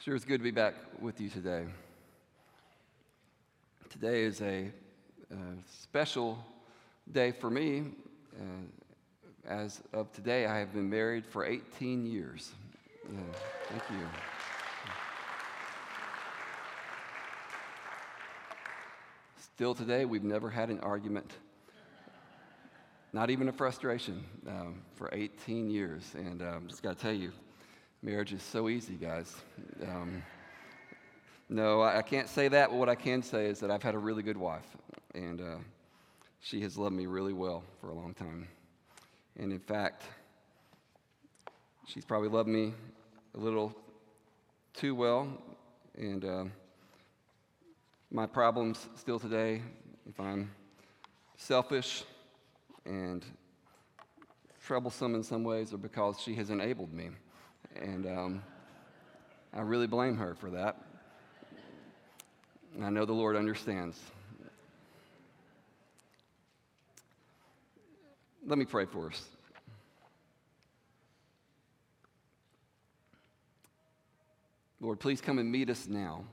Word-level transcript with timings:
Sure, 0.00 0.14
it's 0.14 0.24
good 0.24 0.38
to 0.38 0.44
be 0.44 0.52
back 0.52 0.74
with 1.00 1.20
you 1.20 1.28
today. 1.28 1.64
Today 3.90 4.22
is 4.22 4.40
a, 4.40 4.70
uh, 5.32 5.34
special 5.82 6.38
day 7.10 7.32
for 7.32 7.50
me. 7.50 7.82
Uh, 8.32 8.44
as 9.44 9.82
of 9.92 10.12
today, 10.12 10.46
I 10.46 10.56
have 10.60 10.72
been 10.72 10.88
married 10.88 11.26
for 11.26 11.44
18 11.44 12.06
years. 12.06 12.52
Yeah, 13.12 13.18
thank 13.70 13.82
you. 13.90 14.06
Still 19.36 19.74
today, 19.74 20.04
we've 20.04 20.22
never 20.22 20.48
had 20.48 20.70
an 20.70 20.78
argument, 20.78 21.32
not 23.12 23.30
even 23.30 23.48
a 23.48 23.52
frustration, 23.52 24.24
um, 24.46 24.80
for 24.94 25.10
18 25.12 25.68
years. 25.68 26.14
And 26.14 26.40
um, 26.40 26.68
just 26.68 26.84
got 26.84 26.96
to 26.96 27.02
tell 27.02 27.12
you, 27.12 27.32
Marriage 28.00 28.32
is 28.32 28.44
so 28.44 28.68
easy, 28.68 28.94
guys. 28.94 29.34
Um, 29.82 30.22
no, 31.48 31.82
I, 31.82 32.00
can't 32.02 32.28
say 32.28 32.46
that, 32.46 32.70
but 32.70 32.76
what 32.76 32.88
I 32.88 32.94
can 32.94 33.22
say 33.22 33.46
is 33.46 33.58
that 33.58 33.72
I've 33.72 33.82
had 33.82 33.96
a 33.96 33.98
really 33.98 34.22
good 34.22 34.36
wife, 34.36 34.76
and 35.16 35.40
uh, 35.40 35.56
she 36.38 36.60
has 36.60 36.78
loved 36.78 36.94
me 36.94 37.06
really 37.06 37.32
well 37.32 37.64
for 37.80 37.88
a 37.88 37.94
long 37.94 38.14
time. 38.14 38.46
And 39.36 39.50
in 39.50 39.58
fact, 39.58 40.04
she's 41.88 42.04
probably 42.04 42.28
loved 42.28 42.48
me 42.48 42.72
a 43.34 43.38
little 43.38 43.74
too 44.74 44.94
well. 44.94 45.26
And 45.96 46.24
uh, 46.24 46.44
my 48.12 48.26
problems 48.26 48.86
still 48.94 49.18
today, 49.18 49.60
if 50.08 50.20
I'm 50.20 50.52
selfish 51.36 52.04
and 52.86 53.24
troublesome 54.64 55.16
in 55.16 55.24
some 55.24 55.42
ways, 55.42 55.74
are 55.74 55.78
because 55.78 56.20
she 56.20 56.36
has 56.36 56.50
enabled 56.50 56.92
me. 56.92 57.10
And 57.76 58.06
um, 58.06 58.42
I 59.52 59.60
really 59.60 59.86
blame 59.86 60.16
her 60.16 60.34
for 60.34 60.50
that. 60.50 60.76
I 62.82 62.90
know 62.90 63.04
the 63.04 63.12
Lord 63.12 63.36
understands. 63.36 63.98
Let 68.46 68.58
me 68.58 68.64
pray 68.64 68.86
for 68.86 69.08
us. 69.08 69.24
Lord, 74.80 75.00
please 75.00 75.20
come 75.20 75.38
and 75.38 75.50
meet 75.50 75.70
us 75.70 75.88
now. 75.88 76.24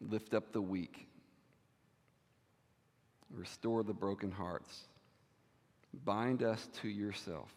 Lift 0.00 0.34
up 0.34 0.52
the 0.52 0.60
weak. 0.60 1.06
Restore 3.30 3.84
the 3.84 3.94
broken 3.94 4.30
hearts. 4.30 4.84
Bind 6.04 6.42
us 6.42 6.68
to 6.82 6.88
yourself 6.88 7.50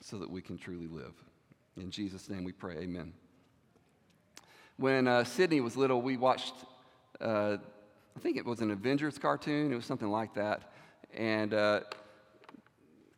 so 0.00 0.18
that 0.18 0.30
we 0.30 0.42
can 0.42 0.58
truly 0.58 0.86
live. 0.86 1.14
In 1.76 1.90
Jesus' 1.90 2.28
name 2.28 2.44
we 2.44 2.52
pray, 2.52 2.76
amen. 2.78 3.12
When 4.76 5.08
uh, 5.08 5.24
Sydney 5.24 5.60
was 5.60 5.76
little, 5.76 6.02
we 6.02 6.16
watched, 6.16 6.54
uh, 7.20 7.56
I 8.16 8.20
think 8.20 8.36
it 8.36 8.44
was 8.44 8.60
an 8.60 8.70
Avengers 8.70 9.18
cartoon, 9.18 9.72
it 9.72 9.76
was 9.76 9.86
something 9.86 10.10
like 10.10 10.34
that. 10.34 10.72
And 11.14 11.54
uh, 11.54 11.80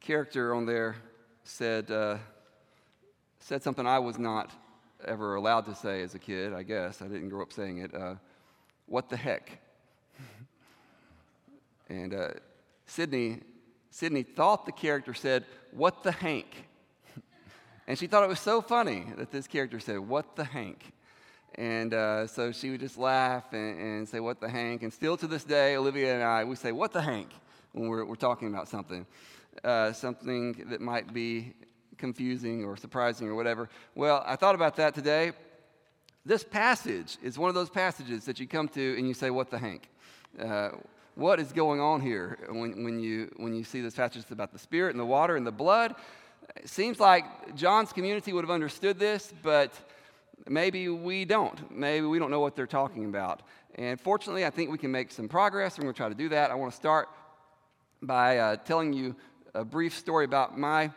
character 0.00 0.54
on 0.54 0.66
there 0.66 0.96
said, 1.44 1.90
uh, 1.90 2.18
said 3.40 3.62
something 3.62 3.86
I 3.86 3.98
was 3.98 4.18
not 4.18 4.52
ever 5.04 5.34
allowed 5.34 5.66
to 5.66 5.74
say 5.74 6.02
as 6.02 6.14
a 6.14 6.18
kid, 6.18 6.52
I 6.52 6.62
guess. 6.62 7.02
I 7.02 7.06
didn't 7.06 7.28
grow 7.28 7.42
up 7.42 7.52
saying 7.52 7.78
it. 7.78 7.94
Uh, 7.94 8.14
what 8.86 9.08
the 9.08 9.16
heck? 9.16 9.58
and 11.88 12.14
uh, 12.14 12.28
Sydney, 12.86 13.40
Sydney 13.90 14.22
thought 14.22 14.66
the 14.66 14.72
character 14.72 15.14
said, 15.14 15.44
What 15.72 16.02
the 16.02 16.12
Hank? 16.12 16.66
and 17.86 17.98
she 17.98 18.06
thought 18.06 18.22
it 18.22 18.28
was 18.28 18.40
so 18.40 18.60
funny 18.60 19.06
that 19.16 19.30
this 19.30 19.46
character 19.46 19.80
said, 19.80 19.98
What 19.98 20.36
the 20.36 20.44
Hank? 20.44 20.92
And 21.54 21.94
uh, 21.94 22.26
so 22.26 22.52
she 22.52 22.70
would 22.70 22.80
just 22.80 22.98
laugh 22.98 23.52
and, 23.52 23.80
and, 23.80 24.08
say, 24.08 24.20
What 24.20 24.40
the 24.40 24.48
Hank? 24.48 24.82
And 24.82 24.92
still 24.92 25.16
to 25.16 25.26
this 25.26 25.44
day, 25.44 25.76
Olivia 25.76 26.14
and 26.14 26.22
I, 26.22 26.44
we 26.44 26.56
say, 26.56 26.72
What 26.72 26.92
the 26.92 27.02
Hank? 27.02 27.30
when 27.76 27.88
we're, 27.88 28.04
we're 28.04 28.14
talking 28.14 28.48
about 28.48 28.68
something. 28.68 29.06
Uh, 29.62 29.92
something 29.92 30.64
that 30.70 30.80
might 30.80 31.12
be 31.12 31.52
confusing 31.98 32.64
or 32.64 32.76
surprising 32.76 33.28
or 33.28 33.34
whatever. 33.34 33.68
Well, 33.94 34.22
I 34.26 34.36
thought 34.36 34.54
about 34.54 34.76
that 34.76 34.94
today. 34.94 35.32
This 36.24 36.42
passage 36.42 37.16
is 37.22 37.38
one 37.38 37.48
of 37.48 37.54
those 37.54 37.70
passages 37.70 38.24
that 38.24 38.40
you 38.40 38.46
come 38.46 38.68
to 38.68 38.98
and 38.98 39.06
you 39.06 39.14
say, 39.14 39.30
What 39.30 39.50
the 39.50 39.58
Hank? 39.58 39.88
Uh, 40.38 40.70
what 41.16 41.40
is 41.40 41.50
going 41.50 41.80
on 41.80 42.02
here 42.02 42.38
when, 42.48 42.84
when, 42.84 43.00
you, 43.00 43.32
when 43.38 43.54
you 43.54 43.64
see 43.64 43.80
this 43.80 43.94
passage 43.94 44.24
about 44.30 44.52
the 44.52 44.58
Spirit 44.58 44.90
and 44.90 45.00
the 45.00 45.06
water 45.06 45.36
and 45.36 45.46
the 45.46 45.50
blood. 45.52 45.94
It 46.56 46.68
seems 46.68 47.00
like 47.00 47.56
John's 47.56 47.92
community 47.92 48.32
would 48.34 48.44
have 48.44 48.50
understood 48.50 48.98
this, 48.98 49.32
but 49.42 49.72
maybe 50.46 50.90
we 50.90 51.24
don't. 51.24 51.74
Maybe 51.74 52.06
we 52.06 52.18
don't 52.18 52.30
know 52.30 52.40
what 52.40 52.54
they're 52.54 52.66
talking 52.66 53.06
about. 53.06 53.42
And 53.76 53.98
fortunately, 53.98 54.44
I 54.44 54.50
think 54.50 54.70
we 54.70 54.76
can 54.78 54.92
make 54.92 55.10
some 55.10 55.26
progress. 55.26 55.78
We're 55.78 55.84
going 55.84 55.94
to 55.94 55.96
try 55.96 56.08
to 56.10 56.14
do 56.14 56.28
that. 56.28 56.50
I 56.50 56.54
want 56.54 56.70
to 56.70 56.76
start 56.76 57.08
by 58.02 58.38
uh, 58.38 58.56
telling 58.56 58.92
you 58.92 59.16
a 59.54 59.64
brief 59.64 59.96
story 59.96 60.26
about 60.26 60.58
my, 60.58 60.90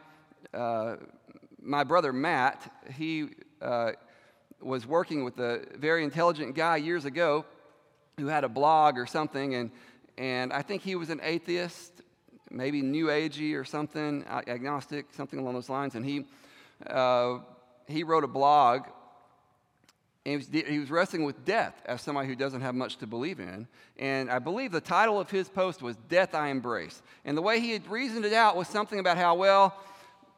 uh, 0.53 0.97
my 1.61 1.85
brother 1.85 2.11
Matt. 2.11 2.71
He 2.93 3.29
uh, 3.61 3.93
was 4.61 4.85
working 4.85 5.23
with 5.23 5.39
a 5.39 5.65
very 5.77 6.03
intelligent 6.03 6.55
guy 6.55 6.75
years 6.75 7.05
ago 7.05 7.45
who 8.17 8.27
had 8.27 8.43
a 8.43 8.49
blog 8.49 8.97
or 8.97 9.05
something, 9.05 9.55
and 9.55 9.71
and 10.19 10.51
I 10.51 10.61
think 10.61 10.81
he 10.81 10.95
was 10.95 11.09
an 11.09 11.21
atheist, 11.23 12.01
maybe 12.51 12.81
New 12.81 13.05
Agey 13.05 13.55
or 13.55 13.63
something, 13.63 14.25
agnostic, 14.27 15.05
something 15.13 15.39
along 15.39 15.53
those 15.53 15.69
lines. 15.69 15.95
And 15.95 16.05
he, 16.05 16.25
uh, 16.85 17.39
he 17.87 18.03
wrote 18.03 18.25
a 18.25 18.27
blog. 18.27 18.81
And 20.25 20.33
he 20.43 20.61
was, 20.61 20.67
he 20.67 20.77
was 20.77 20.91
wrestling 20.91 21.23
with 21.23 21.45
death 21.45 21.81
as 21.85 22.01
somebody 22.01 22.27
who 22.27 22.35
doesn't 22.35 22.59
have 22.59 22.75
much 22.75 22.97
to 22.97 23.07
believe 23.07 23.39
in. 23.39 23.65
And 23.97 24.29
I 24.29 24.39
believe 24.39 24.73
the 24.73 24.81
title 24.81 25.21
of 25.21 25.31
his 25.31 25.47
post 25.47 25.81
was 25.81 25.95
Death 26.09 26.35
I 26.35 26.49
Embrace. 26.49 27.01
And 27.23 27.37
the 27.37 27.41
way 27.41 27.61
he 27.61 27.71
had 27.71 27.89
reasoned 27.89 28.25
it 28.25 28.33
out 28.33 28.57
was 28.57 28.67
something 28.67 28.99
about 28.99 29.15
how, 29.15 29.35
well, 29.35 29.73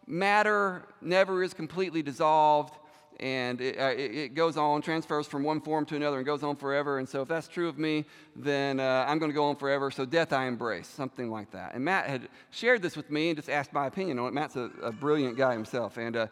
matter 0.05 0.83
never 1.01 1.41
is 1.41 1.55
completely 1.55 2.03
dissolved 2.03 2.75
and 3.21 3.61
it, 3.61 3.79
uh, 3.79 3.91
it, 3.91 4.15
it, 4.15 4.33
goes 4.33 4.57
on, 4.57 4.81
transfers 4.81 5.27
from 5.27 5.43
one 5.43 5.61
form 5.61 5.85
to 5.85 5.95
another, 5.95 6.17
and 6.17 6.25
goes 6.25 6.41
on 6.41 6.55
forever. 6.55 6.97
And 6.97 7.07
so, 7.07 7.21
if 7.21 7.27
that's 7.27 7.47
true 7.47 7.69
of 7.69 7.77
me, 7.77 8.05
then 8.35 8.79
uh, 8.79 9.05
I'm 9.07 9.19
going 9.19 9.29
to 9.29 9.35
go 9.35 9.45
on 9.45 9.55
forever. 9.55 9.91
So, 9.91 10.05
death 10.05 10.33
I 10.33 10.47
embrace, 10.47 10.87
something 10.87 11.29
like 11.29 11.51
that. 11.51 11.75
And 11.75 11.85
Matt 11.85 12.07
had 12.07 12.29
shared 12.49 12.81
this 12.81 12.97
with 12.97 13.11
me 13.11 13.29
and 13.29 13.37
just 13.37 13.49
asked 13.49 13.73
my 13.73 13.85
opinion 13.85 14.17
on 14.17 14.27
it. 14.27 14.33
Matt's 14.33 14.55
a, 14.55 14.71
a 14.81 14.91
brilliant 14.91 15.37
guy 15.37 15.53
himself. 15.53 15.97
And, 15.97 16.15
uh, 16.15 16.27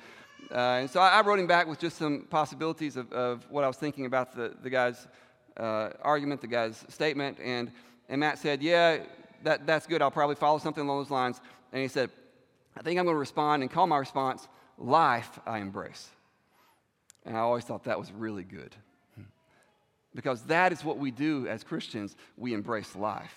uh, 0.51 0.55
and 0.55 0.89
so, 0.89 0.99
I, 0.99 1.19
I, 1.19 1.21
wrote 1.21 1.39
him 1.39 1.45
back 1.45 1.67
with 1.67 1.79
just 1.79 1.97
some 1.97 2.25
possibilities 2.29 2.97
of, 2.97 3.11
of 3.13 3.45
what 3.51 3.63
I 3.63 3.67
was 3.67 3.77
thinking 3.77 4.07
about 4.07 4.35
the, 4.35 4.55
the 4.63 4.69
guy's 4.71 5.07
uh, 5.57 5.91
argument, 6.01 6.41
the 6.41 6.47
guy's 6.47 6.83
statement. 6.89 7.37
And, 7.39 7.71
and 8.09 8.19
Matt 8.19 8.39
said, 8.39 8.63
Yeah, 8.63 9.03
that, 9.43 9.67
that's 9.67 9.85
good. 9.85 10.01
I'll 10.01 10.09
probably 10.09 10.35
follow 10.35 10.57
something 10.57 10.83
along 10.83 11.01
those 11.01 11.11
lines. 11.11 11.39
And 11.71 11.83
he 11.83 11.87
said, 11.87 12.09
I 12.75 12.81
think 12.81 12.97
I'm 12.97 13.05
going 13.05 13.13
to 13.13 13.19
respond 13.19 13.61
and 13.61 13.71
call 13.71 13.85
my 13.85 13.97
response 13.97 14.47
life 14.79 15.39
I 15.45 15.59
embrace. 15.59 16.09
And 17.25 17.35
I 17.35 17.41
always 17.41 17.63
thought 17.63 17.83
that 17.85 17.99
was 17.99 18.11
really 18.11 18.43
good. 18.43 18.75
Because 20.15 20.41
that 20.43 20.71
is 20.71 20.83
what 20.83 20.97
we 20.97 21.11
do 21.11 21.47
as 21.47 21.63
Christians. 21.63 22.15
We 22.35 22.53
embrace 22.53 22.95
life. 22.95 23.33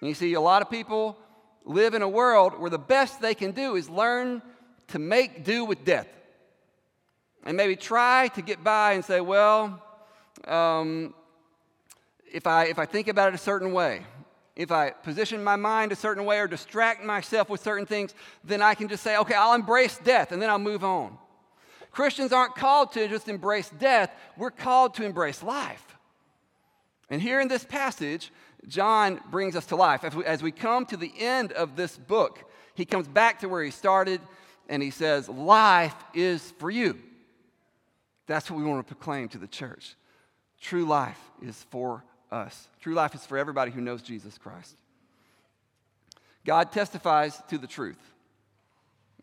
And 0.00 0.08
you 0.08 0.14
see, 0.14 0.34
a 0.34 0.40
lot 0.40 0.62
of 0.62 0.70
people 0.70 1.18
live 1.64 1.94
in 1.94 2.02
a 2.02 2.08
world 2.08 2.58
where 2.58 2.70
the 2.70 2.78
best 2.78 3.20
they 3.20 3.34
can 3.34 3.52
do 3.52 3.76
is 3.76 3.88
learn 3.88 4.42
to 4.88 4.98
make 4.98 5.44
do 5.44 5.64
with 5.64 5.84
death. 5.84 6.08
And 7.44 7.56
maybe 7.56 7.76
try 7.76 8.28
to 8.28 8.42
get 8.42 8.64
by 8.64 8.94
and 8.94 9.04
say, 9.04 9.20
well, 9.20 9.82
um, 10.46 11.14
if, 12.32 12.46
I, 12.46 12.64
if 12.64 12.78
I 12.78 12.86
think 12.86 13.08
about 13.08 13.28
it 13.28 13.34
a 13.34 13.38
certain 13.38 13.72
way, 13.72 14.04
if 14.56 14.70
I 14.70 14.90
position 14.90 15.42
my 15.42 15.56
mind 15.56 15.92
a 15.92 15.96
certain 15.96 16.24
way 16.24 16.38
or 16.38 16.46
distract 16.46 17.04
myself 17.04 17.50
with 17.50 17.60
certain 17.62 17.86
things, 17.86 18.14
then 18.44 18.62
I 18.62 18.74
can 18.74 18.88
just 18.88 19.02
say, 19.02 19.16
okay, 19.18 19.34
I'll 19.34 19.54
embrace 19.54 19.98
death 19.98 20.32
and 20.32 20.40
then 20.40 20.48
I'll 20.48 20.58
move 20.58 20.84
on. 20.84 21.18
Christians 21.94 22.32
aren't 22.32 22.54
called 22.54 22.92
to 22.92 23.08
just 23.08 23.28
embrace 23.28 23.70
death, 23.78 24.10
we're 24.36 24.50
called 24.50 24.94
to 24.94 25.04
embrace 25.04 25.42
life. 25.42 25.96
And 27.10 27.22
here 27.22 27.40
in 27.40 27.48
this 27.48 27.64
passage, 27.64 28.32
John 28.66 29.20
brings 29.30 29.56
us 29.56 29.66
to 29.66 29.76
life. 29.76 30.04
As 30.04 30.14
we, 30.14 30.24
as 30.24 30.42
we 30.42 30.50
come 30.50 30.86
to 30.86 30.96
the 30.96 31.12
end 31.18 31.52
of 31.52 31.76
this 31.76 31.96
book, 31.96 32.50
he 32.74 32.84
comes 32.84 33.06
back 33.06 33.40
to 33.40 33.48
where 33.48 33.62
he 33.62 33.70
started 33.70 34.20
and 34.68 34.82
he 34.82 34.90
says, 34.90 35.28
Life 35.28 35.94
is 36.14 36.52
for 36.58 36.70
you. 36.70 36.98
That's 38.26 38.50
what 38.50 38.58
we 38.58 38.64
want 38.64 38.86
to 38.86 38.94
proclaim 38.94 39.28
to 39.30 39.38
the 39.38 39.46
church. 39.46 39.94
True 40.60 40.86
life 40.86 41.20
is 41.42 41.62
for 41.70 42.04
us. 42.32 42.68
True 42.80 42.94
life 42.94 43.14
is 43.14 43.26
for 43.26 43.36
everybody 43.36 43.70
who 43.70 43.82
knows 43.82 44.02
Jesus 44.02 44.38
Christ. 44.38 44.76
God 46.46 46.72
testifies 46.72 47.40
to 47.48 47.58
the 47.58 47.66
truth, 47.66 48.00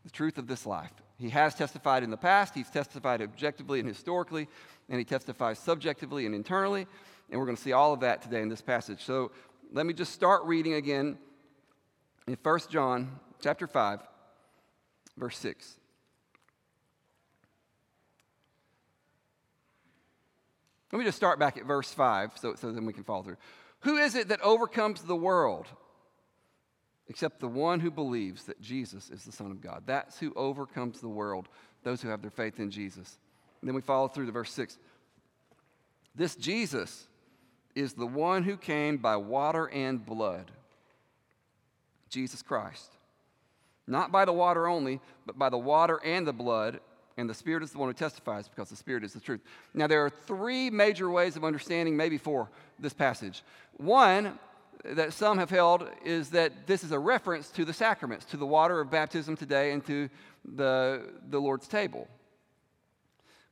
the 0.03 0.11
truth 0.11 0.37
of 0.37 0.47
this 0.47 0.65
life. 0.65 0.91
He 1.21 1.29
has 1.29 1.53
testified 1.53 2.01
in 2.01 2.09
the 2.09 2.17
past, 2.17 2.55
he's 2.55 2.71
testified 2.71 3.21
objectively 3.21 3.79
and 3.79 3.87
historically, 3.87 4.47
and 4.89 4.97
he 4.97 5.05
testifies 5.05 5.59
subjectively 5.59 6.25
and 6.25 6.33
internally. 6.33 6.87
And 7.29 7.39
we're 7.39 7.45
going 7.45 7.55
to 7.55 7.61
see 7.61 7.73
all 7.73 7.93
of 7.93 7.99
that 7.99 8.23
today 8.23 8.41
in 8.41 8.49
this 8.49 8.61
passage. 8.61 9.03
So 9.03 9.31
let 9.71 9.85
me 9.85 9.93
just 9.93 10.13
start 10.13 10.43
reading 10.45 10.73
again 10.73 11.19
in 12.27 12.37
1 12.41 12.59
John 12.71 13.19
chapter 13.39 13.67
5, 13.67 13.99
Verse 15.17 15.37
6. 15.37 15.75
Let 20.91 20.99
me 20.99 21.05
just 21.05 21.17
start 21.17 21.37
back 21.37 21.57
at 21.57 21.65
verse 21.65 21.93
5 21.93 22.31
so, 22.35 22.55
so 22.55 22.71
then 22.71 22.85
we 22.85 22.93
can 22.93 23.03
follow 23.03 23.21
through. 23.21 23.37
Who 23.81 23.97
is 23.97 24.15
it 24.15 24.29
that 24.29 24.41
overcomes 24.41 25.03
the 25.03 25.15
world? 25.15 25.67
Except 27.07 27.39
the 27.39 27.47
one 27.47 27.79
who 27.79 27.91
believes 27.91 28.43
that 28.45 28.61
Jesus 28.61 29.09
is 29.09 29.23
the 29.23 29.31
Son 29.31 29.51
of 29.51 29.61
God. 29.61 29.83
That's 29.85 30.19
who 30.19 30.33
overcomes 30.35 31.01
the 31.01 31.09
world, 31.09 31.49
those 31.83 32.01
who 32.01 32.09
have 32.09 32.21
their 32.21 32.31
faith 32.31 32.59
in 32.59 32.71
Jesus. 32.71 33.17
And 33.59 33.67
then 33.67 33.75
we 33.75 33.81
follow 33.81 34.07
through 34.07 34.27
to 34.27 34.31
verse 34.31 34.51
6. 34.53 34.77
This 36.15 36.35
Jesus 36.35 37.07
is 37.75 37.93
the 37.93 38.07
one 38.07 38.43
who 38.43 38.57
came 38.57 38.97
by 38.97 39.15
water 39.15 39.67
and 39.69 40.05
blood. 40.05 40.51
Jesus 42.09 42.41
Christ. 42.41 42.91
Not 43.87 44.11
by 44.11 44.25
the 44.25 44.33
water 44.33 44.67
only, 44.67 44.99
but 45.25 45.39
by 45.39 45.49
the 45.49 45.57
water 45.57 45.99
and 46.03 46.27
the 46.27 46.33
blood. 46.33 46.79
And 47.17 47.29
the 47.29 47.33
Spirit 47.33 47.63
is 47.63 47.71
the 47.71 47.77
one 47.77 47.89
who 47.89 47.93
testifies 47.93 48.47
because 48.47 48.69
the 48.69 48.75
Spirit 48.75 49.03
is 49.03 49.13
the 49.13 49.19
truth. 49.19 49.41
Now, 49.73 49.87
there 49.87 50.05
are 50.05 50.09
three 50.09 50.69
major 50.69 51.09
ways 51.09 51.35
of 51.35 51.43
understanding, 51.43 51.97
maybe 51.97 52.17
four, 52.17 52.49
this 52.79 52.93
passage. 52.93 53.43
One 53.77 54.39
that 54.83 55.13
some 55.13 55.37
have 55.37 55.49
held 55.49 55.89
is 56.03 56.29
that 56.31 56.67
this 56.67 56.83
is 56.83 56.91
a 56.91 56.99
reference 56.99 57.49
to 57.51 57.65
the 57.65 57.73
sacraments, 57.73 58.25
to 58.25 58.37
the 58.37 58.45
water 58.45 58.79
of 58.79 58.89
baptism 58.89 59.35
today, 59.35 59.71
and 59.71 59.85
to 59.85 60.09
the, 60.45 61.03
the 61.29 61.39
Lord's 61.39 61.67
table. 61.67 62.07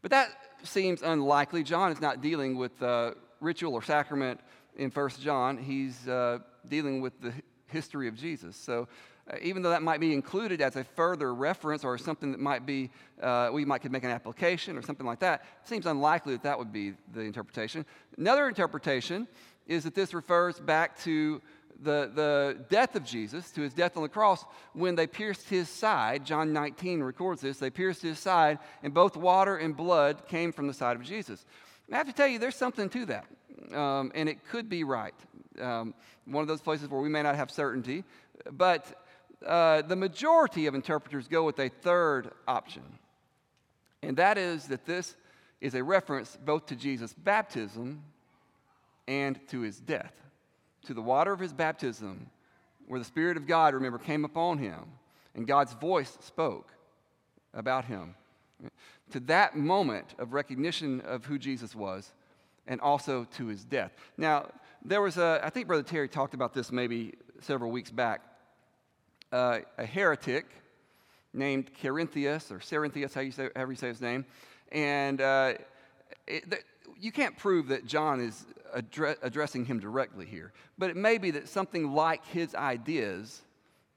But 0.02 0.12
that 0.12 0.30
seems 0.64 1.02
unlikely. 1.02 1.64
John 1.64 1.92
is 1.92 2.02
not 2.02 2.22
dealing 2.22 2.58
with 2.58 2.82
uh, 2.82 3.12
ritual 3.42 3.74
or 3.74 3.84
sacrament 3.84 4.40
in 4.76 4.90
First 4.90 5.22
John, 5.22 5.58
he's 5.58 6.08
uh, 6.08 6.40
dealing 6.68 7.02
with 7.02 7.20
the 7.22 7.34
history 7.68 8.08
of 8.08 8.16
Jesus. 8.16 8.56
So 8.56 8.88
uh, 9.30 9.36
even 9.42 9.62
though 9.62 9.70
that 9.70 9.84
might 9.84 10.00
be 10.00 10.14
included 10.14 10.62
as 10.62 10.76
a 10.76 10.84
further 10.84 11.34
reference 11.34 11.84
or 11.84 11.98
something 11.98 12.32
that 12.32 12.40
might 12.40 12.66
be, 12.66 12.90
uh, 13.22 13.50
we 13.52 13.66
might 13.66 13.80
could 13.80 13.92
make 13.92 14.04
an 14.04 14.10
application 14.10 14.78
or 14.78 14.82
something 14.82 15.06
like 15.06 15.20
that, 15.20 15.44
seems 15.64 15.86
unlikely 15.86 16.34
that 16.34 16.44
that 16.44 16.58
would 16.58 16.72
be 16.72 16.94
the 17.14 17.22
interpretation. 17.22 17.86
Another 18.18 18.48
interpretation 18.48 19.28
is 19.70 19.84
that 19.84 19.96
this 19.96 20.14
refers 20.14 20.60
back 20.60 21.00
to 21.02 21.42
the, 21.82 22.12
the 22.14 22.58
death 22.70 22.96
of 22.96 23.06
Jesus, 23.06 23.52
to 23.52 23.62
his 23.62 23.74
death 23.74 23.96
on 23.96 24.04
the 24.04 24.10
cross, 24.10 24.44
when 24.74 24.96
they 24.96 25.08
pierced 25.08 25.48
his 25.48 25.70
side. 25.70 26.26
John 26.26 26.52
19 26.52 27.02
records 27.02 27.42
this. 27.42 27.60
They 27.60 27.70
pierced 27.70 28.02
his 28.02 28.20
side, 28.20 28.60
and 28.84 28.94
both 28.94 29.16
water 29.16 29.56
and 29.56 29.78
blood 29.78 30.28
came 30.28 30.52
from 30.52 30.68
the 30.68 30.74
side 30.74 30.98
of 30.98 31.04
Jesus. 31.04 31.46
I 31.92 31.96
have 31.98 32.08
to 32.08 32.14
tell 32.14 32.28
you, 32.28 32.40
there's 32.40 32.56
something 32.56 32.90
to 32.90 33.06
that, 33.06 33.26
um, 33.74 34.12
and 34.14 34.28
it 34.28 34.46
could 34.50 34.70
be 34.70 34.84
right. 34.84 35.14
Um, 35.62 35.94
one 36.26 36.42
of 36.42 36.48
those 36.48 36.62
places 36.62 36.90
where 36.90 37.02
we 37.02 37.10
may 37.10 37.22
not 37.22 37.36
have 37.36 37.50
certainty, 37.50 38.04
but 38.52 39.04
uh, 39.46 39.84
the 39.84 39.96
majority 39.96 40.66
of 40.66 40.76
interpreters 40.76 41.28
go 41.28 41.44
with 41.44 41.60
a 41.60 41.70
third 41.70 42.32
option, 42.48 42.84
and 44.02 44.18
that 44.18 44.38
is 44.38 44.68
that 44.68 44.86
this 44.86 45.16
is 45.62 45.76
a 45.76 45.84
reference 45.84 46.38
both 46.44 46.66
to 46.68 46.76
Jesus' 46.76 47.14
baptism 47.14 48.04
and 49.10 49.40
to 49.50 49.62
his 49.62 49.80
death 49.80 50.14
to 50.86 50.94
the 50.94 51.02
water 51.02 51.34
of 51.34 51.40
his 51.40 51.54
baptism, 51.54 52.30
where 52.88 53.00
the 53.00 53.06
Spirit 53.06 53.38
of 53.38 53.46
God, 53.46 53.74
remember, 53.74 53.98
came 53.98 54.26
upon 54.26 54.58
him, 54.58 54.80
and 55.36 55.46
God's 55.46 55.74
voice 55.74 56.18
spoke 56.22 56.74
about 57.54 57.86
him. 57.86 58.16
To 59.12 59.20
that 59.22 59.56
moment 59.56 60.16
of 60.20 60.34
recognition 60.34 61.02
of 61.02 61.26
who 61.26 61.38
Jesus 61.38 61.76
was, 61.76 62.14
and 62.68 62.80
also 62.82 63.26
to 63.38 63.48
his 63.48 63.64
death. 63.64 63.92
Now, 64.18 64.48
there 64.84 65.02
was 65.02 65.18
a, 65.18 65.42
I 65.44 65.50
think 65.50 65.68
Brother 65.68 65.84
Terry 65.84 66.08
talked 66.08 66.34
about 66.34 66.54
this 66.54 66.72
maybe 66.72 67.16
several 67.42 67.72
weeks 67.72 67.92
back. 67.92 68.22
Uh, 69.32 69.60
a 69.78 69.86
heretic 69.86 70.46
named 71.34 71.70
Cerinthius, 71.82 72.52
or 72.52 72.60
Cerinthius, 72.60 73.14
how 73.14 73.22
you 73.22 73.32
say, 73.32 73.50
however 73.56 73.72
you 73.72 73.78
say 73.78 73.88
his 73.88 74.02
name, 74.02 74.26
and 74.72 75.22
uh, 75.22 75.54
it, 76.26 76.64
you 77.00 77.12
can't 77.12 77.38
prove 77.38 77.68
that 77.68 77.86
John 77.86 78.20
is 78.20 78.46
address, 78.74 79.18
addressing 79.22 79.66
him 79.66 79.80
directly 79.80 80.26
here, 80.26 80.54
but 80.78 80.90
it 80.90 80.96
may 80.96 81.18
be 81.18 81.32
that 81.32 81.48
something 81.48 81.94
like 81.94 82.26
his 82.26 82.56
ideas, 82.56 83.42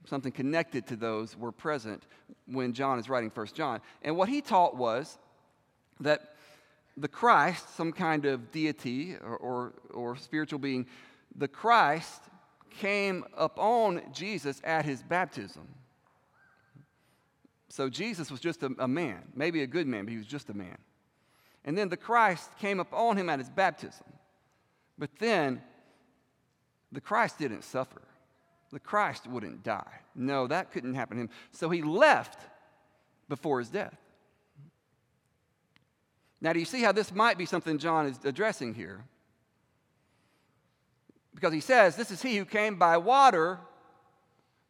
something 0.06 0.32
connected 0.32 0.86
to 0.88 0.96
those, 0.96 1.36
were 1.36 1.52
present 1.52 2.04
when 2.46 2.72
John 2.72 2.98
is 2.98 3.08
writing 3.08 3.30
First 3.30 3.54
John. 3.54 3.80
And 4.02 4.16
what 4.16 4.28
he 4.28 4.40
taught 4.40 4.76
was 4.76 5.18
that 6.00 6.34
the 6.96 7.08
Christ, 7.08 7.76
some 7.76 7.92
kind 7.92 8.26
of 8.26 8.50
deity 8.50 9.16
or, 9.16 9.36
or, 9.36 9.72
or 9.92 10.16
spiritual 10.16 10.58
being, 10.58 10.86
the 11.36 11.48
Christ 11.48 12.22
came 12.70 13.24
upon 13.36 14.02
Jesus 14.12 14.60
at 14.64 14.84
his 14.84 15.02
baptism. 15.02 15.68
So 17.68 17.88
Jesus 17.88 18.30
was 18.30 18.40
just 18.40 18.62
a, 18.62 18.70
a, 18.78 18.88
man, 18.88 19.22
maybe 19.34 19.62
a 19.62 19.66
good 19.66 19.86
man, 19.86 20.04
but 20.04 20.12
he 20.12 20.18
was 20.18 20.26
just 20.26 20.50
a 20.50 20.54
man. 20.54 20.76
And 21.64 21.76
then 21.78 21.88
the 21.88 21.96
Christ 21.96 22.50
came 22.58 22.80
upon 22.80 23.16
him 23.16 23.30
at 23.30 23.38
his 23.38 23.48
baptism. 23.48 24.04
But 25.02 25.10
then 25.18 25.60
the 26.92 27.00
Christ 27.00 27.36
didn't 27.36 27.64
suffer. 27.64 28.02
The 28.70 28.78
Christ 28.78 29.26
wouldn't 29.26 29.64
die. 29.64 29.98
No, 30.14 30.46
that 30.46 30.70
couldn't 30.70 30.94
happen 30.94 31.16
to 31.16 31.22
him. 31.24 31.30
So 31.50 31.70
he 31.70 31.82
left 31.82 32.38
before 33.28 33.58
his 33.58 33.68
death. 33.68 33.96
Now, 36.40 36.52
do 36.52 36.60
you 36.60 36.64
see 36.64 36.82
how 36.82 36.92
this 36.92 37.12
might 37.12 37.36
be 37.36 37.46
something 37.46 37.78
John 37.78 38.06
is 38.06 38.20
addressing 38.24 38.74
here? 38.74 39.02
Because 41.34 41.52
he 41.52 41.58
says, 41.58 41.96
This 41.96 42.12
is 42.12 42.22
he 42.22 42.36
who 42.36 42.44
came 42.44 42.76
by 42.76 42.96
water, 42.96 43.58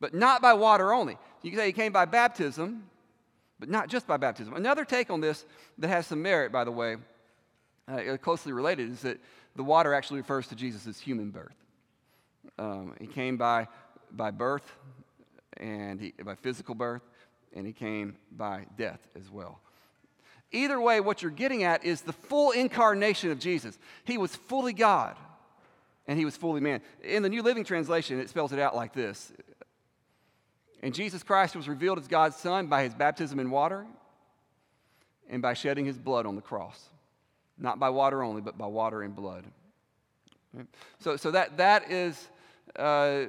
but 0.01 0.15
not 0.15 0.41
by 0.41 0.55
water 0.55 0.95
only. 0.95 1.19
You 1.43 1.51
can 1.51 1.61
say 1.61 1.67
he 1.67 1.73
came 1.75 1.93
by 1.93 2.07
baptism, 2.07 2.85
but 3.61 3.69
not 3.69 3.91
just 3.91 4.07
by 4.07 4.17
baptism. 4.17 4.55
Another 4.55 4.87
take 4.87 5.11
on 5.11 5.21
this 5.21 5.45
that 5.77 5.89
has 5.89 6.07
some 6.07 6.23
merit, 6.23 6.51
by 6.51 6.65
the 6.65 6.73
way, 6.73 6.97
uh, 7.87 8.17
closely 8.23 8.53
related, 8.55 8.91
is 8.91 9.03
that 9.03 9.21
the 9.57 9.65
water 9.65 9.95
actually 9.95 10.21
refers 10.21 10.47
to 10.49 10.55
Jesus' 10.55 10.99
human 10.99 11.31
birth. 11.31 11.57
Um, 12.59 12.95
he 13.01 13.07
came 13.07 13.37
by, 13.37 13.69
by 14.11 14.31
birth 14.31 14.71
and 15.59 16.01
he, 16.01 16.13
by 16.25 16.35
physical 16.35 16.75
birth, 16.75 17.03
and 17.55 17.67
he 17.67 17.73
came 17.73 18.17
by 18.31 18.67
death 18.77 19.01
as 19.19 19.31
well. 19.31 19.61
Either 20.51 20.81
way, 20.81 21.01
what 21.01 21.23
you're 21.23 21.31
getting 21.31 21.65
at 21.65 21.85
is 21.85 22.03
the 22.03 22.13
full 22.13 22.51
incarnation 22.51 23.31
of 23.31 23.39
Jesus. 23.39 23.79
He 24.05 24.19
was 24.19 24.37
fully 24.37 24.73
God 24.73 25.17
and 26.07 26.19
he 26.19 26.25
was 26.25 26.37
fully 26.37 26.61
man. 26.61 26.81
In 27.03 27.23
the 27.23 27.29
New 27.29 27.43
Living 27.43 27.65
Translation, 27.65 28.21
it 28.21 28.29
spells 28.29 28.53
it 28.53 28.59
out 28.59 28.75
like 28.75 28.93
this 28.93 29.33
And 30.83 30.95
Jesus 30.95 31.23
Christ 31.23 31.57
was 31.57 31.69
revealed 31.69 31.99
as 31.99 32.09
God's 32.09 32.37
Son 32.37 32.67
by 32.67 32.83
his 32.83 32.95
baptism 32.95 33.39
in 33.39 33.51
water 33.51 33.87
and 35.29 35.41
by 35.41 35.55
shedding 35.55 35.85
his 35.85 35.99
blood 35.99 36.27
on 36.27 36.37
the 36.37 36.43
cross. 36.43 36.89
Not 37.59 37.79
by 37.79 37.91
water 37.91 38.23
only, 38.23 38.41
but 38.41 38.59
by 38.59 38.67
water 38.67 39.03
and 39.03 39.15
blood. 39.15 39.45
So, 40.99 41.17
so 41.17 41.31
that, 41.31 41.57
that 41.59 41.91
is 41.91 42.29
uh, 42.77 43.25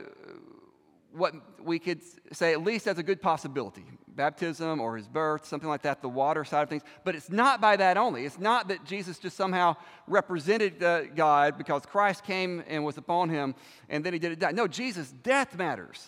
what 1.13 1.33
we 1.61 1.79
could 1.79 2.01
say, 2.31 2.51
at 2.51 2.63
least 2.63 2.87
as 2.87 2.97
a 2.97 3.03
good 3.03 3.21
possibility 3.21 3.85
baptism 4.15 4.79
or 4.79 4.97
his 4.97 5.07
birth, 5.07 5.45
something 5.45 5.69
like 5.69 5.81
that, 5.83 6.01
the 6.01 6.09
water 6.09 6.43
side 6.43 6.63
of 6.63 6.69
things. 6.69 6.83
But 7.03 7.15
it's 7.15 7.29
not 7.29 7.61
by 7.61 7.75
that 7.77 7.97
only. 7.97 8.25
It's 8.25 8.39
not 8.39 8.67
that 8.67 8.85
Jesus 8.85 9.19
just 9.19 9.35
somehow 9.35 9.75
represented 10.07 10.83
uh, 10.83 11.05
God 11.05 11.57
because 11.57 11.85
Christ 11.85 12.23
came 12.23 12.63
and 12.67 12.83
was 12.85 12.97
upon 12.97 13.29
him 13.29 13.55
and 13.89 14.03
then 14.03 14.13
he 14.13 14.19
did 14.19 14.31
it 14.31 14.39
die. 14.39 14.51
No, 14.51 14.67
Jesus' 14.67 15.11
death 15.11 15.57
matters. 15.57 16.07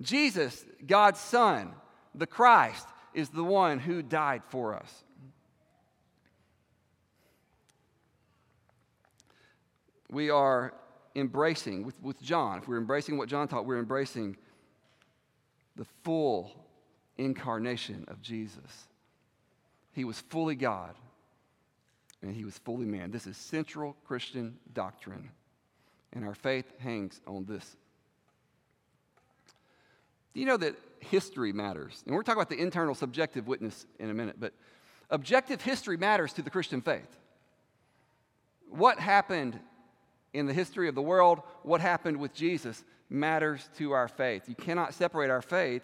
Jesus, 0.00 0.64
God's 0.86 1.20
Son, 1.20 1.72
the 2.14 2.26
Christ, 2.26 2.86
is 3.14 3.30
the 3.30 3.44
one 3.44 3.80
who 3.80 4.02
died 4.02 4.42
for 4.48 4.74
us. 4.74 5.04
We 10.10 10.30
are 10.30 10.74
embracing, 11.14 11.84
with, 11.84 12.00
with 12.02 12.20
John, 12.22 12.58
if 12.58 12.68
we're 12.68 12.78
embracing 12.78 13.18
what 13.18 13.28
John 13.28 13.48
taught, 13.48 13.66
we're 13.66 13.78
embracing 13.78 14.36
the 15.76 15.86
full 16.04 16.52
incarnation 17.16 18.04
of 18.08 18.22
Jesus. 18.22 18.88
He 19.92 20.04
was 20.04 20.20
fully 20.20 20.54
God 20.54 20.94
and 22.22 22.34
he 22.34 22.44
was 22.44 22.58
fully 22.58 22.86
man. 22.86 23.10
This 23.10 23.26
is 23.26 23.36
central 23.36 23.96
Christian 24.04 24.58
doctrine, 24.72 25.30
and 26.12 26.24
our 26.24 26.34
faith 26.34 26.66
hangs 26.78 27.20
on 27.26 27.44
this. 27.44 27.76
Do 30.34 30.40
you 30.40 30.46
know 30.46 30.56
that 30.56 30.74
history 31.00 31.52
matters? 31.52 32.02
And 32.06 32.14
we're 32.14 32.22
talking 32.22 32.40
about 32.40 32.50
the 32.50 32.60
internal 32.60 32.94
subjective 32.94 33.46
witness 33.46 33.86
in 33.98 34.10
a 34.10 34.14
minute, 34.14 34.36
but 34.38 34.52
objective 35.10 35.62
history 35.62 35.96
matters 35.96 36.32
to 36.34 36.42
the 36.42 36.50
Christian 36.50 36.80
faith. 36.80 37.16
What 38.68 38.98
happened 38.98 39.58
in 40.32 40.46
the 40.46 40.52
history 40.52 40.88
of 40.88 40.94
the 40.94 41.02
world, 41.02 41.40
what 41.62 41.80
happened 41.80 42.18
with 42.18 42.34
Jesus 42.34 42.84
matters 43.10 43.68
to 43.78 43.92
our 43.92 44.08
faith. 44.08 44.48
You 44.48 44.54
cannot 44.54 44.94
separate 44.94 45.30
our 45.30 45.42
faith 45.42 45.82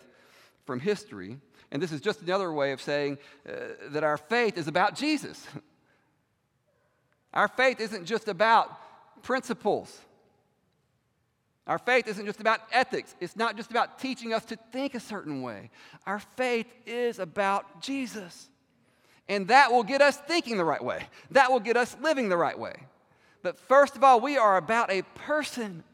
from 0.65 0.81
history. 0.81 1.39
And 1.71 1.83
this 1.83 1.93
is 1.93 2.01
just 2.01 2.23
another 2.23 2.53
way 2.53 2.73
of 2.73 2.81
saying 2.81 3.19
uh, 3.49 3.53
that 3.91 4.05
our 4.05 4.17
faith 4.17 4.59
is 4.59 4.69
about 4.69 4.95
Jesus. 4.95 5.47
Our 7.33 7.49
faith 7.49 7.81
isn't 7.81 8.05
just 8.05 8.29
about 8.29 8.71
principles. 9.23 10.01
Our 11.67 11.79
faith 11.79 12.07
isn't 12.07 12.27
just 12.27 12.41
about 12.41 12.61
ethics, 12.71 13.15
it's 13.21 13.37
not 13.37 13.57
just 13.57 13.71
about 13.71 13.99
teaching 13.99 14.35
us 14.35 14.45
to 14.47 14.57
think 14.71 14.95
a 14.95 15.01
certain 15.01 15.43
way. 15.43 15.71
Our 16.07 16.21
faith 16.21 16.67
is 16.87 17.19
about 17.19 17.81
Jesus. 17.81 18.51
And 19.29 19.49
that 19.49 19.73
will 19.73 19.83
get 19.83 20.03
us 20.03 20.19
thinking 20.19 20.59
the 20.59 20.65
right 20.65 20.85
way, 20.85 21.07
that 21.31 21.51
will 21.51 21.61
get 21.61 21.77
us 21.77 21.97
living 22.03 22.29
the 22.29 22.37
right 22.37 22.59
way. 22.59 22.75
But 23.45 23.59
first 23.59 23.95
of 23.95 24.03
all, 24.03 24.21
we 24.21 24.39
are 24.39 24.57
about 24.57 24.91
a 24.91 25.03
person 25.03 25.85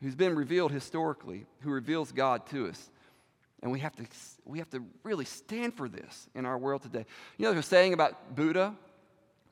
who's 0.00 0.14
been 0.14 0.36
revealed 0.36 0.70
historically, 0.70 1.46
who 1.62 1.70
reveals 1.70 2.12
God 2.12 2.46
to 2.50 2.68
us. 2.68 2.90
And 3.60 3.72
we 3.72 3.80
have 3.80 3.96
to, 3.96 4.04
we 4.44 4.60
have 4.60 4.70
to 4.70 4.84
really 5.02 5.24
stand 5.24 5.74
for 5.74 5.88
this 5.88 6.28
in 6.36 6.46
our 6.46 6.56
world 6.56 6.82
today. 6.82 7.04
You 7.38 7.44
know, 7.44 7.52
there's 7.52 7.66
a 7.66 7.68
saying 7.68 7.92
about 7.92 8.36
Buddha, 8.36 8.72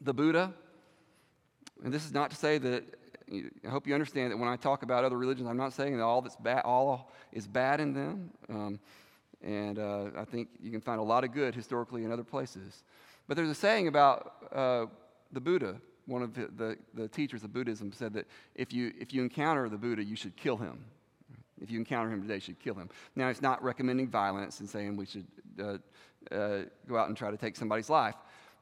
the 0.00 0.14
Buddha. 0.14 0.54
And 1.82 1.92
this 1.92 2.06
is 2.06 2.12
not 2.12 2.30
to 2.30 2.36
say 2.36 2.58
that, 2.58 2.84
I 3.66 3.68
hope 3.68 3.88
you 3.88 3.94
understand 3.94 4.30
that 4.30 4.36
when 4.36 4.48
I 4.48 4.54
talk 4.54 4.84
about 4.84 5.02
other 5.02 5.18
religions, 5.18 5.48
I'm 5.48 5.56
not 5.56 5.72
saying 5.72 5.96
that 5.96 6.04
all 6.04 6.22
that's 6.22 6.36
bad, 6.36 6.62
all 6.64 7.10
is 7.32 7.48
bad 7.48 7.80
in 7.80 7.94
them. 7.94 8.30
Um, 8.48 8.80
and 9.42 9.80
uh, 9.80 10.10
I 10.16 10.24
think 10.24 10.50
you 10.62 10.70
can 10.70 10.80
find 10.80 11.00
a 11.00 11.04
lot 11.04 11.24
of 11.24 11.32
good 11.32 11.56
historically 11.56 12.04
in 12.04 12.12
other 12.12 12.22
places. 12.22 12.84
But 13.26 13.36
there's 13.36 13.50
a 13.50 13.56
saying 13.56 13.88
about 13.88 14.34
uh, 14.52 14.86
the 15.32 15.40
Buddha. 15.40 15.80
One 16.08 16.22
of 16.22 16.34
the, 16.34 16.48
the, 16.56 16.78
the 16.94 17.06
teachers 17.06 17.44
of 17.44 17.52
Buddhism 17.52 17.92
said 17.92 18.14
that 18.14 18.26
if 18.54 18.72
you, 18.72 18.94
if 18.98 19.12
you 19.12 19.22
encounter 19.22 19.68
the 19.68 19.76
Buddha, 19.76 20.02
you 20.02 20.16
should 20.16 20.34
kill 20.36 20.56
him. 20.56 20.86
If 21.60 21.70
you 21.70 21.78
encounter 21.78 22.10
him 22.10 22.22
today, 22.22 22.36
you 22.36 22.40
should 22.40 22.60
kill 22.60 22.74
him. 22.74 22.88
Now, 23.14 23.28
it's 23.28 23.42
not 23.42 23.62
recommending 23.62 24.08
violence 24.08 24.60
and 24.60 24.68
saying 24.68 24.96
we 24.96 25.04
should 25.04 25.26
uh, 25.60 25.76
uh, 26.34 26.62
go 26.88 26.96
out 26.96 27.08
and 27.08 27.16
try 27.16 27.30
to 27.30 27.36
take 27.36 27.56
somebody's 27.56 27.90
life. 27.90 28.14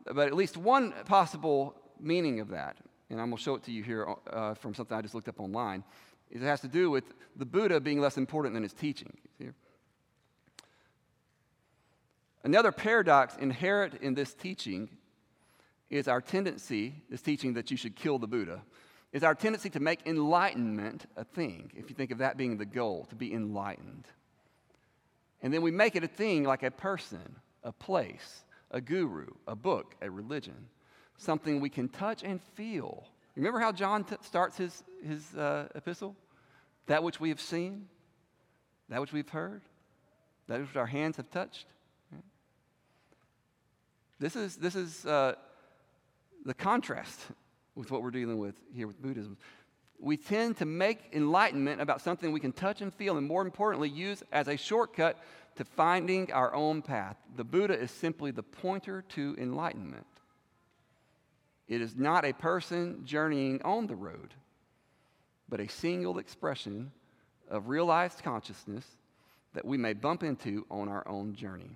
But 0.04 0.26
at 0.26 0.34
least 0.34 0.56
one 0.56 0.92
possible 1.04 1.76
meaning 2.00 2.40
of 2.40 2.48
that, 2.48 2.76
and 3.10 3.20
I'm 3.20 3.28
going 3.28 3.36
to 3.36 3.42
show 3.42 3.54
it 3.54 3.62
to 3.64 3.70
you 3.70 3.84
here 3.84 4.12
uh, 4.32 4.54
from 4.54 4.74
something 4.74 4.96
I 4.96 5.02
just 5.02 5.14
looked 5.14 5.28
up 5.28 5.38
online, 5.38 5.84
is 6.32 6.42
it 6.42 6.46
has 6.46 6.60
to 6.62 6.68
do 6.68 6.90
with 6.90 7.04
the 7.36 7.46
Buddha 7.46 7.78
being 7.78 8.00
less 8.00 8.16
important 8.16 8.54
than 8.54 8.64
his 8.64 8.72
teaching. 8.72 9.16
Another 12.42 12.70
paradox 12.70 13.36
inherent 13.40 13.94
in 14.02 14.14
this 14.14 14.32
teaching 14.32 14.88
is 15.90 16.08
our 16.08 16.20
tendency, 16.20 17.02
this 17.08 17.22
teaching 17.22 17.54
that 17.54 17.70
you 17.70 17.76
should 17.76 17.96
kill 17.96 18.18
the 18.18 18.26
Buddha, 18.26 18.62
is 19.12 19.22
our 19.22 19.34
tendency 19.34 19.70
to 19.70 19.80
make 19.80 20.06
enlightenment 20.06 21.06
a 21.16 21.24
thing, 21.24 21.70
if 21.74 21.88
you 21.88 21.96
think 21.96 22.10
of 22.10 22.18
that 22.18 22.36
being 22.36 22.58
the 22.58 22.66
goal, 22.66 23.06
to 23.08 23.14
be 23.14 23.32
enlightened. 23.32 24.04
And 25.42 25.54
then 25.54 25.62
we 25.62 25.70
make 25.70 25.96
it 25.96 26.04
a 26.04 26.08
thing 26.08 26.44
like 26.44 26.62
a 26.62 26.70
person, 26.70 27.36
a 27.62 27.72
place, 27.72 28.44
a 28.70 28.80
guru, 28.80 29.28
a 29.46 29.54
book, 29.54 29.94
a 30.02 30.10
religion, 30.10 30.68
something 31.18 31.60
we 31.60 31.70
can 31.70 31.88
touch 31.88 32.22
and 32.24 32.42
feel. 32.42 33.06
Remember 33.36 33.60
how 33.60 33.70
John 33.70 34.04
t- 34.04 34.16
starts 34.22 34.56
his, 34.56 34.82
his 35.04 35.34
uh, 35.36 35.68
epistle? 35.74 36.16
That 36.86 37.02
which 37.02 37.20
we 37.20 37.28
have 37.28 37.40
seen, 37.40 37.88
that 38.88 39.00
which 39.00 39.12
we've 39.12 39.28
heard, 39.28 39.62
that 40.48 40.60
which 40.60 40.76
our 40.76 40.86
hands 40.86 41.16
have 41.16 41.30
touched. 41.30 41.66
This 44.18 44.36
is, 44.36 44.56
this 44.56 44.74
is 44.74 45.04
uh, 45.04 45.34
the 46.46 46.54
contrast 46.54 47.20
with 47.74 47.90
what 47.90 48.02
we're 48.02 48.10
dealing 48.10 48.38
with 48.38 48.54
here 48.72 48.86
with 48.86 49.02
Buddhism. 49.02 49.36
We 49.98 50.16
tend 50.16 50.58
to 50.58 50.64
make 50.64 51.00
enlightenment 51.12 51.80
about 51.80 52.00
something 52.00 52.30
we 52.32 52.40
can 52.40 52.52
touch 52.52 52.80
and 52.80 52.94
feel, 52.94 53.16
and 53.16 53.26
more 53.26 53.42
importantly, 53.42 53.88
use 53.88 54.22
as 54.30 54.46
a 54.46 54.56
shortcut 54.56 55.18
to 55.56 55.64
finding 55.64 56.32
our 56.32 56.54
own 56.54 56.82
path. 56.82 57.16
The 57.34 57.44
Buddha 57.44 57.78
is 57.78 57.90
simply 57.90 58.30
the 58.30 58.42
pointer 58.42 59.02
to 59.10 59.34
enlightenment. 59.38 60.06
It 61.66 61.80
is 61.80 61.96
not 61.96 62.24
a 62.24 62.32
person 62.32 63.02
journeying 63.04 63.62
on 63.62 63.86
the 63.86 63.96
road, 63.96 64.34
but 65.48 65.60
a 65.60 65.68
single 65.68 66.18
expression 66.18 66.92
of 67.50 67.68
realized 67.68 68.22
consciousness 68.22 68.84
that 69.54 69.64
we 69.64 69.78
may 69.78 69.94
bump 69.94 70.22
into 70.22 70.64
on 70.70 70.88
our 70.88 71.06
own 71.08 71.34
journey. 71.34 71.70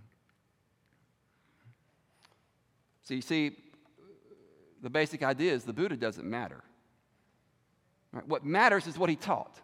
So 3.03 3.15
you 3.15 3.23
see, 3.23 3.57
the 4.83 4.91
basic 4.91 5.23
idea 5.23 5.53
is 5.53 5.65
the 5.65 5.73
Buddha 5.73 5.97
doesn't 5.97 6.29
matter. 6.29 6.63
Right? 8.13 8.27
What 8.27 8.45
matters 8.45 8.87
is 8.87 8.99
what 8.99 9.11
he 9.11 9.17
taught. 9.17 9.61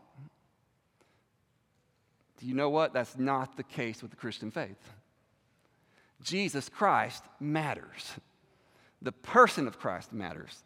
Do 2.38 2.46
you 2.46 2.54
know 2.54 2.68
what? 2.68 2.92
That's 2.92 3.16
not 3.16 3.56
the 3.56 3.62
case 3.62 4.02
with 4.02 4.10
the 4.10 4.16
Christian 4.16 4.50
faith. 4.50 4.76
Jesus 6.22 6.68
Christ 6.68 7.22
matters. 7.40 8.12
The 9.02 9.12
person 9.12 9.66
of 9.66 9.78
Christ 9.78 10.12
matters. 10.12 10.62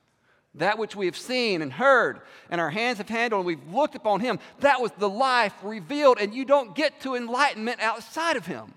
That 0.56 0.78
which 0.78 0.96
we 0.96 1.06
have 1.06 1.16
seen 1.16 1.62
and 1.62 1.72
heard 1.72 2.20
and 2.50 2.60
our 2.60 2.70
hands 2.70 2.98
have 2.98 3.08
handled 3.08 3.40
and 3.40 3.46
we've 3.46 3.72
looked 3.72 3.94
upon 3.94 4.20
him, 4.20 4.40
that 4.60 4.80
was 4.80 4.90
the 4.98 5.08
life 5.08 5.54
revealed, 5.62 6.18
and 6.20 6.34
you 6.34 6.44
don't 6.44 6.74
get 6.74 7.00
to 7.02 7.14
enlightenment 7.14 7.80
outside 7.80 8.36
of 8.36 8.46
him. 8.46 8.74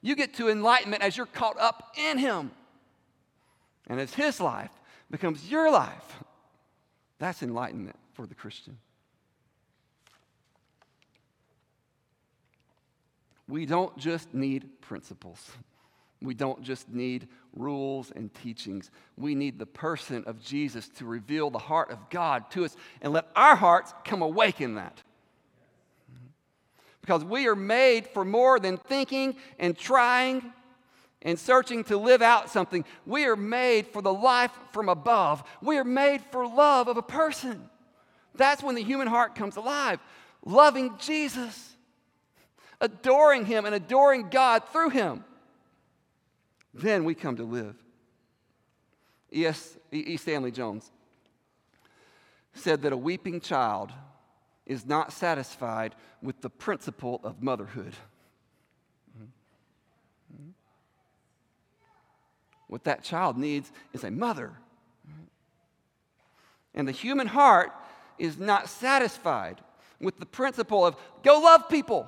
You 0.00 0.16
get 0.16 0.34
to 0.34 0.48
enlightenment 0.48 1.02
as 1.02 1.16
you're 1.16 1.26
caught 1.26 1.60
up 1.60 1.94
in 1.98 2.16
him. 2.16 2.52
And 3.86 4.00
as 4.00 4.14
his 4.14 4.40
life 4.40 4.70
becomes 5.10 5.50
your 5.50 5.70
life. 5.70 6.18
That's 7.18 7.42
enlightenment 7.42 7.96
for 8.14 8.26
the 8.26 8.34
Christian. 8.34 8.78
We 13.48 13.66
don't 13.66 13.96
just 13.98 14.32
need 14.32 14.80
principles. 14.80 15.50
We 16.22 16.34
don't 16.34 16.62
just 16.62 16.88
need 16.88 17.28
rules 17.54 18.12
and 18.14 18.32
teachings. 18.32 18.90
We 19.16 19.34
need 19.34 19.58
the 19.58 19.66
person 19.66 20.22
of 20.26 20.40
Jesus 20.40 20.88
to 20.96 21.04
reveal 21.04 21.50
the 21.50 21.58
heart 21.58 21.90
of 21.90 22.10
God 22.10 22.50
to 22.52 22.64
us 22.64 22.76
and 23.00 23.12
let 23.12 23.26
our 23.34 23.56
hearts 23.56 23.92
come 24.04 24.22
awake 24.22 24.60
in 24.60 24.76
that. 24.76 25.02
Because 27.00 27.24
we 27.24 27.48
are 27.48 27.56
made 27.56 28.06
for 28.06 28.24
more 28.24 28.60
than 28.60 28.76
thinking 28.76 29.34
and 29.58 29.76
trying 29.76 30.52
and 31.22 31.38
searching 31.38 31.84
to 31.84 31.96
live 31.96 32.22
out 32.22 32.50
something. 32.50 32.84
We 33.04 33.26
are 33.26 33.36
made 33.36 33.86
for 33.86 34.00
the 34.02 34.12
life 34.12 34.52
from 34.72 34.88
above. 34.88 35.42
We 35.60 35.78
are 35.78 35.84
made 35.84 36.22
for 36.30 36.46
love 36.46 36.88
of 36.88 36.96
a 36.96 37.02
person. 37.02 37.68
That's 38.34 38.62
when 38.62 38.74
the 38.74 38.82
human 38.82 39.06
heart 39.06 39.34
comes 39.34 39.56
alive. 39.56 40.00
Loving 40.44 40.96
Jesus, 40.98 41.74
adoring 42.80 43.44
Him, 43.44 43.66
and 43.66 43.74
adoring 43.74 44.28
God 44.30 44.62
through 44.72 44.90
Him. 44.90 45.24
Then 46.72 47.04
we 47.04 47.14
come 47.14 47.36
to 47.36 47.44
live. 47.44 47.76
E.S. 49.32 49.76
E. 49.92 50.16
Stanley 50.16 50.50
Jones 50.50 50.90
said 52.54 52.82
that 52.82 52.92
a 52.92 52.96
weeping 52.96 53.40
child 53.40 53.92
is 54.66 54.86
not 54.86 55.12
satisfied 55.12 55.94
with 56.22 56.40
the 56.40 56.50
principle 56.50 57.20
of 57.22 57.42
motherhood. 57.42 57.94
What 62.70 62.84
that 62.84 63.02
child 63.02 63.36
needs 63.36 63.72
is 63.92 64.04
a 64.04 64.12
mother. 64.12 64.52
And 66.72 66.86
the 66.86 66.92
human 66.92 67.26
heart 67.26 67.72
is 68.16 68.38
not 68.38 68.68
satisfied 68.68 69.60
with 70.00 70.20
the 70.20 70.24
principle 70.24 70.86
of 70.86 70.94
go 71.24 71.40
love 71.40 71.68
people, 71.68 72.06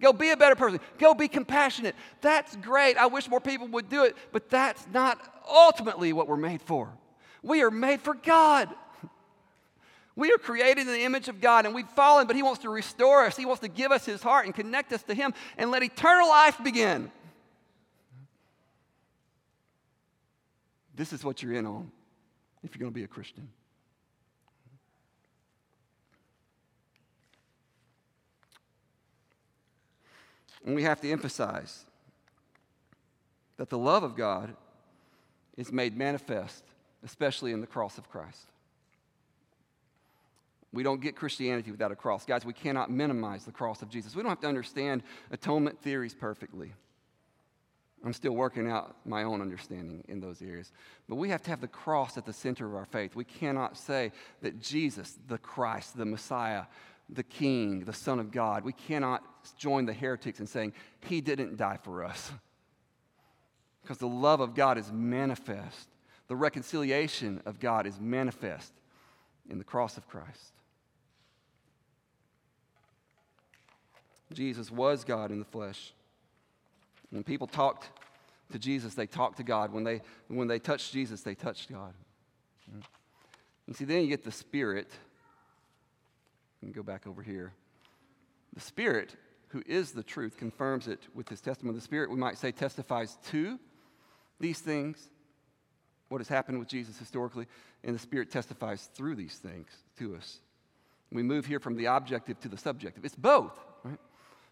go 0.00 0.12
be 0.12 0.30
a 0.30 0.36
better 0.36 0.54
person, 0.54 0.78
go 0.98 1.14
be 1.14 1.26
compassionate. 1.26 1.96
That's 2.20 2.54
great. 2.54 2.96
I 2.96 3.06
wish 3.06 3.28
more 3.28 3.40
people 3.40 3.66
would 3.66 3.88
do 3.88 4.04
it, 4.04 4.16
but 4.30 4.48
that's 4.48 4.86
not 4.92 5.18
ultimately 5.50 6.12
what 6.12 6.28
we're 6.28 6.36
made 6.36 6.62
for. 6.62 6.88
We 7.42 7.62
are 7.62 7.70
made 7.72 8.00
for 8.00 8.14
God. 8.14 8.68
We 10.14 10.30
are 10.32 10.38
created 10.38 10.82
in 10.82 10.86
the 10.86 11.02
image 11.02 11.26
of 11.26 11.40
God 11.40 11.66
and 11.66 11.74
we've 11.74 11.88
fallen, 11.88 12.28
but 12.28 12.36
He 12.36 12.42
wants 12.44 12.62
to 12.62 12.70
restore 12.70 13.24
us. 13.24 13.36
He 13.36 13.44
wants 13.44 13.62
to 13.62 13.68
give 13.68 13.90
us 13.90 14.06
His 14.06 14.22
heart 14.22 14.46
and 14.46 14.54
connect 14.54 14.92
us 14.92 15.02
to 15.02 15.14
Him 15.14 15.34
and 15.58 15.72
let 15.72 15.82
eternal 15.82 16.28
life 16.28 16.56
begin. 16.62 17.10
This 20.96 21.12
is 21.12 21.22
what 21.22 21.42
you're 21.42 21.52
in 21.52 21.66
on 21.66 21.92
if 22.64 22.74
you're 22.74 22.80
going 22.80 22.92
to 22.92 22.94
be 22.94 23.04
a 23.04 23.08
Christian. 23.08 23.48
And 30.64 30.74
we 30.74 30.82
have 30.82 31.00
to 31.02 31.10
emphasize 31.10 31.84
that 33.56 33.70
the 33.70 33.78
love 33.78 34.02
of 34.02 34.16
God 34.16 34.54
is 35.56 35.70
made 35.70 35.96
manifest, 35.96 36.64
especially 37.04 37.52
in 37.52 37.60
the 37.60 37.66
cross 37.66 37.98
of 37.98 38.10
Christ. 38.10 38.46
We 40.72 40.82
don't 40.82 41.00
get 41.00 41.14
Christianity 41.14 41.70
without 41.70 41.92
a 41.92 41.96
cross. 41.96 42.26
Guys, 42.26 42.44
we 42.44 42.52
cannot 42.52 42.90
minimize 42.90 43.44
the 43.44 43.52
cross 43.52 43.80
of 43.80 43.88
Jesus. 43.88 44.16
We 44.16 44.22
don't 44.22 44.28
have 44.28 44.40
to 44.40 44.48
understand 44.48 45.02
atonement 45.30 45.80
theories 45.80 46.14
perfectly. 46.14 46.72
I'm 48.04 48.12
still 48.12 48.32
working 48.32 48.70
out 48.70 48.96
my 49.04 49.24
own 49.24 49.40
understanding 49.40 50.04
in 50.08 50.20
those 50.20 50.42
areas. 50.42 50.70
But 51.08 51.16
we 51.16 51.30
have 51.30 51.42
to 51.42 51.50
have 51.50 51.60
the 51.60 51.68
cross 51.68 52.16
at 52.16 52.26
the 52.26 52.32
center 52.32 52.66
of 52.66 52.74
our 52.74 52.84
faith. 52.84 53.16
We 53.16 53.24
cannot 53.24 53.76
say 53.76 54.12
that 54.42 54.60
Jesus, 54.60 55.18
the 55.28 55.38
Christ, 55.38 55.96
the 55.96 56.04
Messiah, 56.04 56.64
the 57.08 57.22
King, 57.22 57.84
the 57.84 57.92
Son 57.92 58.18
of 58.18 58.30
God, 58.30 58.64
we 58.64 58.72
cannot 58.72 59.24
join 59.56 59.86
the 59.86 59.92
heretics 59.92 60.40
in 60.40 60.46
saying, 60.46 60.72
He 61.00 61.20
didn't 61.20 61.56
die 61.56 61.78
for 61.82 62.04
us. 62.04 62.30
Because 63.82 63.98
the 63.98 64.08
love 64.08 64.40
of 64.40 64.54
God 64.54 64.78
is 64.78 64.90
manifest, 64.92 65.88
the 66.28 66.36
reconciliation 66.36 67.40
of 67.46 67.60
God 67.60 67.86
is 67.86 68.00
manifest 68.00 68.72
in 69.48 69.58
the 69.58 69.64
cross 69.64 69.96
of 69.96 70.08
Christ. 70.08 70.52
Jesus 74.32 74.70
was 74.72 75.04
God 75.04 75.30
in 75.30 75.38
the 75.38 75.44
flesh. 75.44 75.92
When 77.10 77.22
people 77.22 77.46
talked 77.46 77.88
to 78.52 78.58
Jesus, 78.58 78.94
they 78.94 79.06
talked 79.06 79.38
to 79.38 79.42
God. 79.42 79.72
When 79.72 79.84
they, 79.84 80.02
when 80.28 80.48
they 80.48 80.58
touched 80.58 80.92
Jesus, 80.92 81.22
they 81.22 81.34
touched 81.34 81.70
God. 81.70 81.94
You 83.66 83.74
see, 83.74 83.84
then 83.84 84.02
you 84.02 84.08
get 84.08 84.24
the 84.24 84.32
Spirit. 84.32 84.90
And 86.62 86.74
go 86.74 86.82
back 86.82 87.06
over 87.06 87.22
here. 87.22 87.52
The 88.54 88.60
Spirit, 88.60 89.14
who 89.48 89.62
is 89.66 89.92
the 89.92 90.02
truth, 90.02 90.36
confirms 90.36 90.88
it 90.88 91.00
with 91.14 91.28
his 91.28 91.40
testimony. 91.40 91.76
The 91.76 91.82
Spirit, 91.82 92.10
we 92.10 92.16
might 92.16 92.38
say, 92.38 92.50
testifies 92.50 93.18
to 93.30 93.58
these 94.40 94.60
things, 94.60 95.08
what 96.08 96.18
has 96.18 96.28
happened 96.28 96.58
with 96.58 96.68
Jesus 96.68 96.98
historically, 96.98 97.46
and 97.84 97.94
the 97.94 98.00
Spirit 98.00 98.30
testifies 98.30 98.88
through 98.94 99.14
these 99.16 99.36
things 99.36 99.68
to 99.98 100.16
us. 100.16 100.40
We 101.12 101.22
move 101.22 101.46
here 101.46 101.60
from 101.60 101.76
the 101.76 101.86
objective 101.86 102.40
to 102.40 102.48
the 102.48 102.56
subjective. 102.56 103.04
It's 103.04 103.14
both, 103.14 103.56
right? 103.84 103.98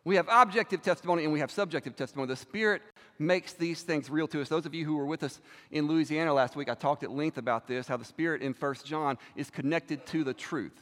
We 0.04 0.16
have 0.16 0.28
objective 0.30 0.82
testimony 0.82 1.24
and 1.24 1.32
we 1.32 1.40
have 1.40 1.50
subjective 1.50 1.96
testimony. 1.96 2.28
The 2.28 2.36
Spirit 2.36 2.82
makes 3.18 3.54
these 3.54 3.82
things 3.82 4.10
real 4.10 4.28
to 4.28 4.42
us. 4.42 4.48
Those 4.48 4.66
of 4.66 4.74
you 4.74 4.84
who 4.84 4.96
were 4.96 5.06
with 5.06 5.22
us 5.22 5.40
in 5.70 5.86
Louisiana 5.88 6.34
last 6.34 6.56
week, 6.56 6.68
I 6.68 6.74
talked 6.74 7.02
at 7.04 7.10
length 7.10 7.38
about 7.38 7.66
this, 7.66 7.88
how 7.88 7.96
the 7.96 8.04
Spirit 8.04 8.42
in 8.42 8.52
1 8.52 8.74
John 8.84 9.16
is 9.34 9.50
connected 9.50 10.04
to 10.06 10.22
the 10.22 10.34
truth. 10.34 10.78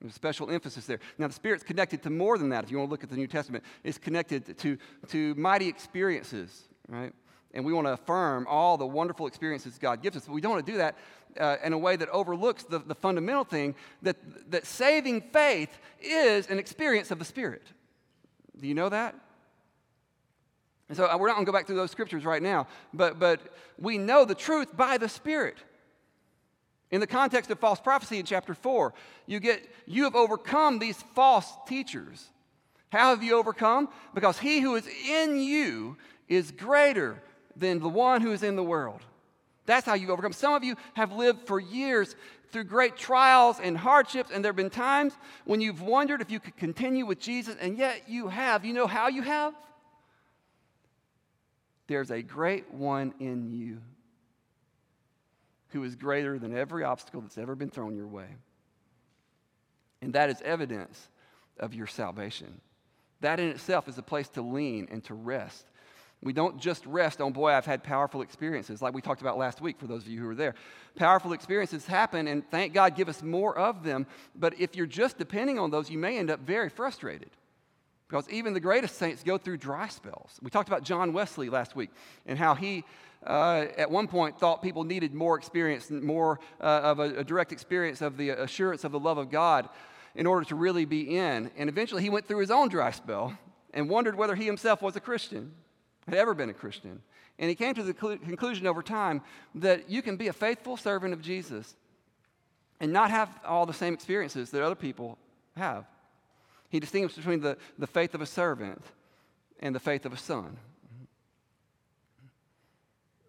There's 0.00 0.12
a 0.12 0.14
special 0.14 0.50
emphasis 0.50 0.86
there. 0.86 1.00
Now, 1.18 1.26
the 1.26 1.34
Spirit's 1.34 1.64
connected 1.64 2.02
to 2.04 2.10
more 2.10 2.38
than 2.38 2.50
that. 2.50 2.64
If 2.64 2.70
you 2.70 2.78
want 2.78 2.88
to 2.88 2.90
look 2.92 3.04
at 3.04 3.10
the 3.10 3.16
New 3.16 3.26
Testament, 3.26 3.64
it's 3.84 3.98
connected 3.98 4.56
to, 4.58 4.78
to 5.08 5.34
mighty 5.34 5.68
experiences, 5.68 6.68
right? 6.88 7.12
And 7.52 7.64
we 7.64 7.72
want 7.72 7.86
to 7.86 7.92
affirm 7.92 8.46
all 8.48 8.78
the 8.78 8.86
wonderful 8.86 9.26
experiences 9.26 9.76
God 9.76 10.02
gives 10.02 10.16
us. 10.16 10.24
But 10.26 10.32
we 10.32 10.40
don't 10.40 10.52
want 10.52 10.64
to 10.64 10.72
do 10.72 10.78
that 10.78 10.96
uh, 11.38 11.56
in 11.64 11.72
a 11.72 11.78
way 11.78 11.96
that 11.96 12.08
overlooks 12.10 12.62
the, 12.62 12.78
the 12.78 12.94
fundamental 12.94 13.44
thing 13.44 13.74
that, 14.02 14.16
that 14.50 14.66
saving 14.66 15.20
faith 15.20 15.76
is 16.00 16.46
an 16.46 16.58
experience 16.58 17.10
of 17.10 17.18
the 17.18 17.24
Spirit. 17.24 17.66
Do 18.60 18.68
you 18.68 18.74
know 18.74 18.88
that? 18.88 19.14
And 20.88 20.96
so 20.96 21.06
uh, 21.06 21.16
we're 21.16 21.28
not 21.28 21.34
going 21.34 21.46
to 21.46 21.52
go 21.52 21.56
back 21.56 21.66
through 21.66 21.76
those 21.76 21.90
scriptures 21.90 22.24
right 22.24 22.42
now, 22.42 22.66
but, 22.92 23.18
but 23.18 23.40
we 23.78 23.96
know 23.96 24.24
the 24.24 24.34
truth 24.34 24.76
by 24.76 24.98
the 24.98 25.08
Spirit. 25.08 25.56
In 26.90 27.00
the 27.00 27.06
context 27.06 27.50
of 27.50 27.60
false 27.60 27.78
prophecy 27.78 28.18
in 28.18 28.26
chapter 28.26 28.52
4, 28.52 28.92
you 29.26 29.38
get 29.38 29.68
you 29.86 30.04
have 30.04 30.16
overcome 30.16 30.80
these 30.80 31.00
false 31.14 31.48
teachers. 31.68 32.28
How 32.90 33.10
have 33.10 33.22
you 33.22 33.36
overcome? 33.36 33.88
Because 34.14 34.38
he 34.38 34.60
who 34.60 34.74
is 34.74 34.88
in 35.08 35.38
you 35.38 35.96
is 36.28 36.50
greater 36.50 37.22
than 37.54 37.78
the 37.78 37.88
one 37.88 38.20
who 38.20 38.32
is 38.32 38.42
in 38.42 38.56
the 38.56 38.64
world. 38.64 39.00
That's 39.66 39.86
how 39.86 39.94
you've 39.94 40.10
overcome. 40.10 40.32
Some 40.32 40.54
of 40.54 40.64
you 40.64 40.74
have 40.94 41.12
lived 41.12 41.46
for 41.46 41.60
years 41.60 42.16
through 42.52 42.64
great 42.64 42.96
trials 42.96 43.58
and 43.60 43.76
hardships, 43.76 44.30
and 44.32 44.44
there 44.44 44.50
have 44.50 44.56
been 44.56 44.70
times 44.70 45.14
when 45.44 45.60
you've 45.60 45.82
wondered 45.82 46.20
if 46.20 46.30
you 46.30 46.40
could 46.40 46.56
continue 46.56 47.06
with 47.06 47.20
Jesus, 47.20 47.56
and 47.60 47.78
yet 47.78 48.08
you 48.08 48.28
have. 48.28 48.64
You 48.64 48.72
know 48.72 48.86
how 48.86 49.08
you 49.08 49.22
have? 49.22 49.54
There's 51.86 52.10
a 52.10 52.22
great 52.22 52.72
one 52.72 53.14
in 53.18 53.50
you 53.50 53.78
who 55.70 55.84
is 55.84 55.94
greater 55.96 56.38
than 56.38 56.56
every 56.56 56.84
obstacle 56.84 57.20
that's 57.20 57.38
ever 57.38 57.54
been 57.54 57.70
thrown 57.70 57.96
your 57.96 58.06
way. 58.06 58.26
And 60.02 60.12
that 60.14 60.30
is 60.30 60.40
evidence 60.42 61.08
of 61.58 61.74
your 61.74 61.86
salvation. 61.86 62.60
That 63.20 63.38
in 63.38 63.48
itself 63.48 63.88
is 63.88 63.98
a 63.98 64.02
place 64.02 64.28
to 64.30 64.42
lean 64.42 64.88
and 64.90 65.04
to 65.04 65.14
rest. 65.14 65.66
We 66.22 66.34
don't 66.34 66.60
just 66.60 66.84
rest 66.84 67.20
on, 67.22 67.32
boy, 67.32 67.52
I've 67.52 67.64
had 67.64 67.82
powerful 67.82 68.20
experiences, 68.20 68.82
like 68.82 68.92
we 68.92 69.00
talked 69.00 69.22
about 69.22 69.38
last 69.38 69.62
week 69.62 69.78
for 69.78 69.86
those 69.86 70.02
of 70.02 70.08
you 70.08 70.20
who 70.20 70.26
were 70.26 70.34
there. 70.34 70.54
Powerful 70.96 71.32
experiences 71.32 71.86
happen, 71.86 72.28
and 72.28 72.48
thank 72.50 72.74
God, 72.74 72.94
give 72.94 73.08
us 73.08 73.22
more 73.22 73.56
of 73.56 73.84
them. 73.84 74.06
But 74.34 74.60
if 74.60 74.76
you're 74.76 74.86
just 74.86 75.16
depending 75.16 75.58
on 75.58 75.70
those, 75.70 75.88
you 75.88 75.96
may 75.98 76.18
end 76.18 76.30
up 76.30 76.40
very 76.40 76.68
frustrated. 76.68 77.30
Because 78.06 78.28
even 78.28 78.52
the 78.52 78.60
greatest 78.60 78.96
saints 78.96 79.22
go 79.22 79.38
through 79.38 79.58
dry 79.58 79.88
spells. 79.88 80.38
We 80.42 80.50
talked 80.50 80.68
about 80.68 80.82
John 80.82 81.12
Wesley 81.12 81.48
last 81.48 81.76
week 81.76 81.90
and 82.26 82.38
how 82.38 82.54
he 82.54 82.84
uh, 83.24 83.66
at 83.76 83.90
one 83.90 84.08
point 84.08 84.38
thought 84.38 84.62
people 84.62 84.82
needed 84.82 85.14
more 85.14 85.38
experience, 85.38 85.90
more 85.90 86.40
uh, 86.60 86.64
of 86.64 86.98
a, 86.98 87.18
a, 87.18 87.24
direct 87.24 87.52
experience 87.52 88.00
of 88.00 88.16
the 88.16 88.30
assurance 88.30 88.82
of 88.82 88.92
the 88.92 88.98
love 88.98 89.18
of 89.18 89.30
God 89.30 89.68
in 90.14 90.26
order 90.26 90.44
to 90.46 90.54
really 90.54 90.86
be 90.86 91.16
in. 91.18 91.50
And 91.56 91.68
eventually 91.68 92.02
he 92.02 92.10
went 92.10 92.26
through 92.26 92.40
his 92.40 92.50
own 92.50 92.68
dry 92.68 92.90
spell 92.90 93.38
and 93.72 93.88
wondered 93.88 94.16
whether 94.16 94.34
he 94.34 94.46
himself 94.46 94.82
was 94.82 94.96
a 94.96 95.00
Christian, 95.00 95.52
had 96.10 96.18
ever 96.18 96.34
been 96.34 96.50
a 96.50 96.54
Christian. 96.54 97.00
And 97.38 97.48
he 97.48 97.54
came 97.54 97.74
to 97.74 97.82
the 97.82 97.94
cl- 97.98 98.18
conclusion 98.18 98.66
over 98.66 98.82
time 98.82 99.22
that 99.54 99.88
you 99.88 100.02
can 100.02 100.16
be 100.16 100.28
a 100.28 100.32
faithful 100.32 100.76
servant 100.76 101.14
of 101.14 101.22
Jesus 101.22 101.74
and 102.80 102.92
not 102.92 103.10
have 103.10 103.30
all 103.44 103.66
the 103.66 103.74
same 103.74 103.94
experiences 103.94 104.50
that 104.50 104.62
other 104.62 104.74
people 104.74 105.18
have. 105.56 105.84
He 106.68 106.80
distinguished 106.80 107.16
between 107.16 107.40
the, 107.40 107.56
the 107.78 107.86
faith 107.86 108.14
of 108.14 108.20
a 108.20 108.26
servant 108.26 108.82
and 109.60 109.74
the 109.74 109.80
faith 109.80 110.06
of 110.06 110.12
a 110.12 110.16
son. 110.16 110.56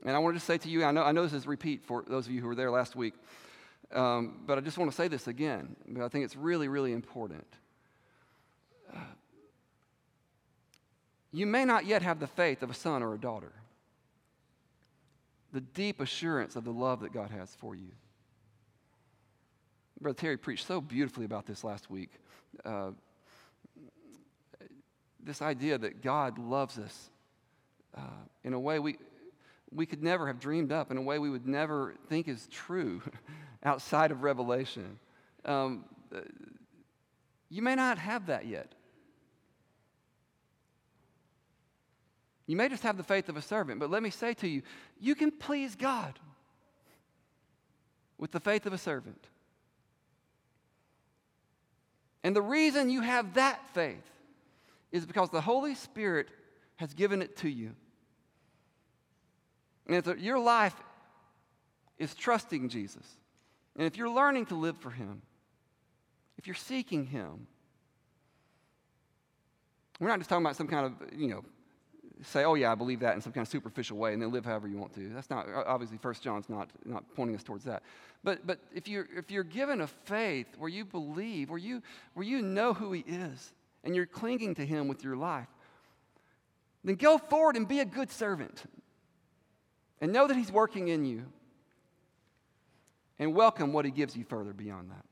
And 0.06 0.16
I 0.16 0.20
wanted 0.20 0.40
to 0.40 0.46
say 0.46 0.58
to 0.58 0.70
you, 0.70 0.84
I 0.84 0.92
know, 0.92 1.04
I 1.04 1.12
know 1.12 1.24
this 1.24 1.34
is 1.34 1.48
repeat 1.48 1.84
for 1.84 2.04
those 2.08 2.26
of 2.26 2.32
you 2.32 2.42
who 2.42 2.48
were 2.48 2.56
there 2.56 2.72
last 2.72 2.96
week, 2.96 3.14
um, 3.94 4.42
but 4.46 4.58
I 4.58 4.62
just 4.62 4.78
want 4.78 4.90
to 4.90 4.96
say 4.96 5.08
this 5.08 5.28
again, 5.28 5.76
I 6.02 6.08
think 6.08 6.26
it's 6.26 6.36
really, 6.36 6.68
really 6.68 6.94
important. 6.94 7.46
You 11.32 11.46
may 11.46 11.66
not 11.66 11.86
yet 11.86 12.02
have 12.02 12.20
the 12.20 12.28
faith 12.28 12.62
of 12.62 12.70
a 12.70 12.74
son 12.74 13.02
or 13.02 13.14
a 13.14 13.20
daughter, 13.20 13.54
the 15.54 15.62
deep 15.62 16.02
assurance 16.02 16.56
of 16.56 16.64
the 16.64 16.72
love 16.72 17.02
that 17.02 17.14
God 17.14 17.32
has 17.32 17.54
for 17.56 17.76
you. 17.76 17.92
Brother 20.00 20.18
Terry 20.18 20.38
preached 20.38 20.66
so 20.66 20.82
beautifully 20.82 21.26
about 21.26 21.46
this 21.46 21.64
last 21.64 21.90
week. 21.90 22.10
Uh, 22.66 22.92
this 25.24 25.42
idea 25.42 25.78
that 25.78 26.02
God 26.02 26.40
loves 26.40 26.80
us 26.80 27.12
uh, 27.96 28.02
in 28.44 28.54
a 28.54 28.60
way 28.60 28.80
we, 28.80 28.98
we 29.72 29.86
could 29.86 30.02
never 30.02 30.28
have 30.28 30.40
dreamed 30.40 30.72
up 30.72 30.90
in 30.90 30.98
a 30.98 31.02
way 31.02 31.20
we 31.20 31.30
would 31.30 31.48
never 31.48 31.96
think 32.10 32.28
is 32.28 32.48
true 32.48 33.02
outside 33.64 34.12
of 34.12 34.24
Revelation. 34.24 34.98
Um, 35.46 35.86
you 37.50 37.62
may 37.62 37.76
not 37.76 38.00
have 38.00 38.28
that 38.28 38.48
yet. 38.48 38.74
You 42.48 42.58
may 42.58 42.70
just 42.70 42.84
have 42.84 42.98
the 42.98 43.04
faith 43.04 43.30
of 43.30 43.38
a 43.38 43.42
servant, 43.42 43.80
but 43.80 43.90
let 43.90 44.04
me 44.04 44.10
say 44.10 44.34
to 44.36 44.48
you, 44.48 44.62
you 45.00 45.16
can 45.16 45.32
please 45.32 45.76
God 45.76 46.20
with 48.18 48.32
the 48.32 48.40
faith 48.40 48.66
of 48.66 48.74
a 48.74 48.78
servant. 48.78 49.28
And 52.24 52.36
the 52.36 52.42
reason 52.42 52.90
you 52.90 53.02
have 53.02 53.34
that 53.36 53.68
faith 53.74 54.04
is 54.92 55.06
because 55.06 55.30
the 55.30 55.42
Holy 55.42 55.76
Spirit 55.76 56.30
has 56.76 56.94
given 56.94 57.22
it 57.22 57.38
to 57.38 57.50
you. 57.50 57.72
And 59.88 59.96
if 59.96 60.20
your 60.20 60.40
life 60.40 60.76
is 61.98 62.14
trusting 62.14 62.70
Jesus, 62.70 63.06
and 63.76 63.86
if 63.86 63.98
you're 63.98 64.10
learning 64.10 64.48
to 64.48 64.56
live 64.56 64.78
for 64.78 64.92
Him, 64.92 65.22
if 66.38 66.48
you're 66.48 66.56
seeking 66.56 67.06
Him, 67.06 67.48
we're 70.00 70.08
not 70.08 70.20
just 70.20 70.30
talking 70.30 70.46
about 70.46 70.56
some 70.56 70.68
kind 70.68 70.86
of, 70.86 71.20
you 71.20 71.28
know, 71.28 71.44
say, 72.24 72.44
oh 72.44 72.54
yeah, 72.54 72.72
I 72.72 72.76
believe 72.76 73.00
that 73.00 73.16
in 73.16 73.22
some 73.22 73.34
kind 73.34 73.46
of 73.46 73.52
superficial 73.52 73.98
way 73.98 74.14
and 74.14 74.22
then 74.22 74.32
live 74.32 74.46
however 74.46 74.68
you 74.68 74.78
want 74.78 74.94
to. 74.94 75.10
That's 75.10 75.30
not, 75.30 75.48
obviously, 75.66 75.98
First 75.98 76.22
John's 76.22 76.50
not, 76.50 76.70
not 76.86 77.04
pointing 77.16 77.36
us 77.36 77.44
towards 77.44 77.64
that. 77.66 77.84
But, 78.24 78.46
but 78.46 78.60
if, 78.74 78.88
you're, 78.88 79.08
if 79.16 79.32
you're 79.32 79.44
given 79.44 79.82
a 79.82 79.88
faith 79.88 80.48
where 80.58 80.70
you 80.70 80.86
believe, 80.86 81.50
where 81.50 81.58
you, 81.58 81.82
where 82.14 82.26
you 82.26 82.42
know 82.42 82.74
who 82.74 82.92
He 82.92 83.04
is, 83.08 83.54
and 83.84 83.96
you're 83.96 84.06
clinging 84.06 84.56
to 84.56 84.66
Him 84.66 84.88
with 84.88 85.04
your 85.04 85.16
life, 85.16 85.48
then 86.84 86.96
go 86.96 87.18
forward 87.18 87.56
and 87.56 87.68
be 87.68 87.80
a 87.80 87.86
good 87.86 88.12
servant. 88.12 88.64
And 90.00 90.12
know 90.12 90.28
that 90.28 90.36
He's 90.36 90.52
working 90.52 90.90
in 90.90 91.06
you. 91.06 91.24
And 93.20 93.36
welcome 93.36 93.74
what 93.74 93.86
He 93.86 93.92
gives 93.92 94.16
you 94.16 94.24
further 94.24 94.54
beyond 94.54 94.92
that. 94.92 95.06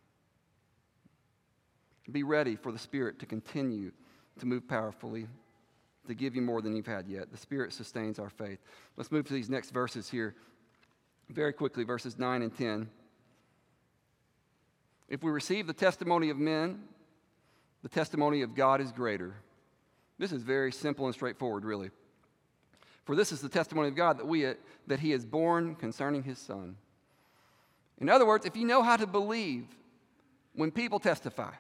Be 2.12 2.24
ready 2.24 2.56
for 2.56 2.72
the 2.72 2.80
Spirit 2.80 3.20
to 3.20 3.28
continue 3.28 3.92
to 4.40 4.46
move 4.46 4.68
powerfully, 4.68 5.28
to 6.10 6.16
give 6.16 6.36
you 6.36 6.42
more 6.42 6.62
than 6.62 6.76
you've 6.76 6.88
had 6.88 7.08
yet. 7.08 7.32
The 7.32 7.38
Spirit 7.38 7.72
sustains 7.72 8.20
our 8.20 8.30
faith. 8.30 8.60
Let's 8.98 9.12
move 9.12 9.28
to 9.28 9.34
these 9.34 9.50
next 9.50 9.70
verses 9.70 10.10
here 10.10 10.36
very 11.30 11.54
quickly, 11.54 11.84
verses 11.84 12.18
9 12.18 12.42
and 12.42 12.56
10. 12.56 12.90
If 15.08 15.24
we 15.24 15.32
receive 15.32 15.68
the 15.68 15.74
testimony 15.74 16.30
of 16.32 16.38
men, 16.38 16.82
the 17.84 17.90
testimony 17.90 18.42
of 18.42 18.56
God 18.56 18.82
is 18.82 18.92
greater. 18.92 19.36
This 20.18 20.32
is 20.32 20.42
very 20.42 20.72
simple 20.72 21.06
and 21.06 21.14
straightforward, 21.14 21.64
really. 21.64 21.92
For 23.06 23.16
this 23.16 23.32
is 23.32 23.42
the 23.42 23.50
testimony 23.50 23.88
of 23.88 23.96
God 23.96 24.18
that, 24.18 24.28
we, 24.28 24.52
that 24.88 25.00
he 25.00 25.14
is 25.14 25.26
borne 25.26 25.76
concerning 25.76 26.24
his 26.24 26.40
son. 26.40 26.76
In 28.00 28.10
other 28.10 28.26
words, 28.26 28.46
if 28.46 28.56
you 28.56 28.66
know 28.66 28.82
how 28.82 28.98
to 28.98 29.06
believe 29.06 29.66
when 30.54 30.72
people 30.72 31.00
testify, 31.00 31.54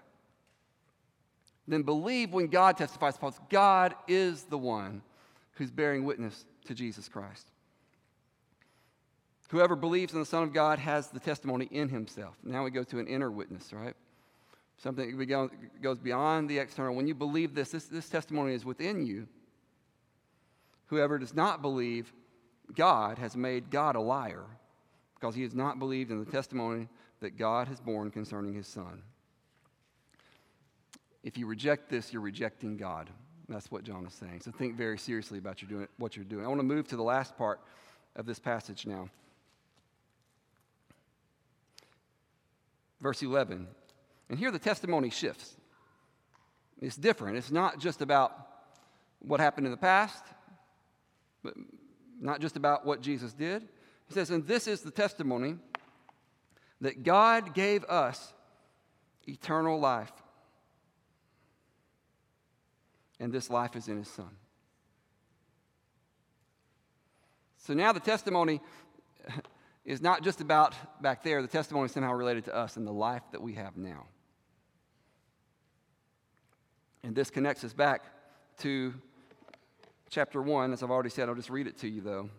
then 1.73 1.83
believe 1.83 2.31
when 2.31 2.47
God 2.47 2.77
testifies, 2.77 3.15
because 3.15 3.39
God 3.49 3.95
is 4.07 4.43
the 4.43 4.57
one 4.57 5.01
who's 5.53 5.71
bearing 5.71 6.05
witness 6.05 6.45
to 6.65 6.73
Jesus 6.73 7.07
Christ. 7.07 7.47
Whoever 9.49 9.75
believes 9.75 10.13
in 10.13 10.19
the 10.19 10.25
Son 10.25 10.43
of 10.43 10.53
God 10.53 10.79
has 10.79 11.09
the 11.09 11.19
testimony 11.19 11.67
in 11.71 11.89
himself. 11.89 12.35
Now 12.43 12.63
we 12.63 12.71
go 12.71 12.83
to 12.83 12.99
an 12.99 13.07
inner 13.07 13.31
witness, 13.31 13.73
right? 13.73 13.95
something 14.79 15.17
that 15.17 15.81
goes 15.81 15.99
beyond 15.99 16.49
the 16.49 16.57
external. 16.57 16.95
When 16.95 17.07
you 17.07 17.13
believe 17.13 17.53
this, 17.53 17.71
this, 17.71 17.85
this 17.85 18.09
testimony 18.09 18.53
is 18.53 18.65
within 18.65 19.05
you. 19.05 19.27
Whoever 20.87 21.19
does 21.19 21.35
not 21.35 21.61
believe 21.61 22.11
God 22.73 23.17
has 23.17 23.35
made 23.35 23.69
God 23.69 23.95
a 23.95 23.99
liar 23.99 24.45
because 25.15 25.35
he 25.35 25.43
has 25.43 25.53
not 25.53 25.79
believed 25.79 26.11
in 26.11 26.23
the 26.23 26.31
testimony 26.31 26.87
that 27.19 27.37
God 27.37 27.67
has 27.67 27.79
borne 27.79 28.09
concerning 28.09 28.53
his 28.53 28.67
Son. 28.67 29.03
If 31.23 31.37
you 31.37 31.47
reject 31.47 31.89
this, 31.89 32.13
you're 32.13 32.21
rejecting 32.21 32.77
God. 32.77 33.09
That's 33.47 33.71
what 33.71 33.83
John 33.83 34.05
is 34.05 34.13
saying. 34.13 34.41
So 34.41 34.51
think 34.51 34.75
very 34.75 34.97
seriously 34.97 35.39
about 35.39 35.57
doing, 35.67 35.87
what 35.97 36.15
you're 36.15 36.25
doing. 36.25 36.45
I 36.45 36.47
want 36.47 36.59
to 36.59 36.65
move 36.65 36.87
to 36.89 36.95
the 36.95 37.03
last 37.03 37.37
part 37.37 37.59
of 38.15 38.25
this 38.25 38.39
passage 38.39 38.85
now. 38.85 39.09
Verse 43.01 43.21
11. 43.21 43.67
And 44.29 44.37
here 44.37 44.51
the 44.51 44.59
testimony 44.59 45.09
shifts. 45.09 45.55
It's 46.81 46.95
different. 46.95 47.37
It's 47.37 47.51
not 47.51 47.79
just 47.79 48.01
about 48.01 48.31
what 49.19 49.39
happened 49.39 49.65
in 49.65 49.71
the 49.71 49.77
past, 49.77 50.23
but 51.43 51.55
not 52.21 52.39
just 52.39 52.55
about 52.55 52.85
what 52.85 53.01
Jesus 53.01 53.33
did. 53.33 53.67
He 54.07 54.13
says, 54.13 54.29
And 54.29 54.45
this 54.45 54.67
is 54.67 54.81
the 54.81 54.91
testimony 54.91 55.55
that 56.81 57.03
God 57.03 57.53
gave 57.53 57.83
us 57.85 58.33
eternal 59.27 59.79
life. 59.79 60.11
And 63.19 63.31
this 63.31 63.49
life 63.49 63.75
is 63.75 63.87
in 63.87 63.97
His 63.97 64.07
Son. 64.07 64.29
So 67.57 67.73
now 67.73 67.91
the 67.91 67.99
testimony 67.99 68.61
is 69.85 70.01
not 70.01 70.23
just 70.23 70.41
about 70.41 70.73
back 71.01 71.23
there, 71.23 71.41
the 71.41 71.47
testimony 71.47 71.85
is 71.85 71.91
somehow 71.91 72.13
related 72.13 72.45
to 72.45 72.55
us 72.55 72.77
and 72.77 72.87
the 72.87 72.93
life 72.93 73.23
that 73.31 73.41
we 73.41 73.53
have 73.53 73.77
now. 73.77 74.05
And 77.03 77.15
this 77.15 77.29
connects 77.29 77.63
us 77.63 77.73
back 77.73 78.05
to 78.59 78.93
chapter 80.09 80.41
1. 80.41 80.73
As 80.73 80.83
I've 80.83 80.91
already 80.91 81.09
said, 81.09 81.29
I'll 81.29 81.35
just 81.35 81.49
read 81.49 81.67
it 81.67 81.77
to 81.79 81.87
you 81.87 82.01
though. 82.01 82.29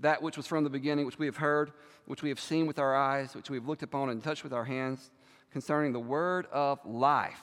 That 0.00 0.22
which 0.22 0.36
was 0.36 0.46
from 0.46 0.64
the 0.64 0.70
beginning, 0.70 1.04
which 1.04 1.18
we 1.18 1.26
have 1.26 1.36
heard, 1.36 1.72
which 2.06 2.22
we 2.22 2.30
have 2.30 2.40
seen 2.40 2.66
with 2.66 2.78
our 2.78 2.96
eyes, 2.96 3.34
which 3.34 3.50
we 3.50 3.56
have 3.56 3.68
looked 3.68 3.82
upon 3.82 4.08
and 4.08 4.22
touched 4.22 4.44
with 4.44 4.52
our 4.52 4.64
hands, 4.64 5.10
concerning 5.50 5.92
the 5.92 6.00
word 6.00 6.46
of 6.52 6.78
life. 6.86 7.42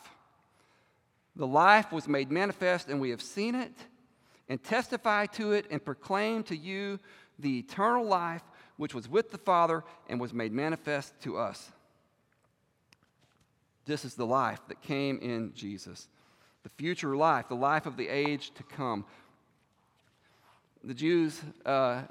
The 1.37 1.47
life 1.47 1.91
was 1.91 2.07
made 2.07 2.31
manifest, 2.31 2.89
and 2.89 2.99
we 2.99 3.11
have 3.11 3.21
seen 3.21 3.53
it, 3.53 3.71
and 4.49 4.61
testify 4.61 5.27
to 5.27 5.51
it, 5.51 5.67
and 5.69 5.83
proclaim 5.83 6.43
to 6.45 6.57
you 6.57 6.99
the 7.37 7.59
eternal 7.59 8.05
life 8.05 8.41
which 8.77 8.95
was 8.95 9.07
with 9.07 9.31
the 9.31 9.37
Father 9.37 9.83
and 10.09 10.19
was 10.19 10.33
made 10.33 10.51
manifest 10.51 11.13
to 11.21 11.37
us. 11.37 11.71
This 13.85 14.03
is 14.03 14.15
the 14.15 14.25
life 14.25 14.59
that 14.67 14.81
came 14.81 15.19
in 15.19 15.53
Jesus, 15.53 16.07
the 16.63 16.69
future 16.69 17.15
life, 17.15 17.47
the 17.49 17.55
life 17.55 17.85
of 17.85 17.97
the 17.97 18.07
age 18.09 18.51
to 18.55 18.63
come. 18.63 19.05
The 20.83 20.93
Jews, 20.95 21.41
uh, 21.65 22.01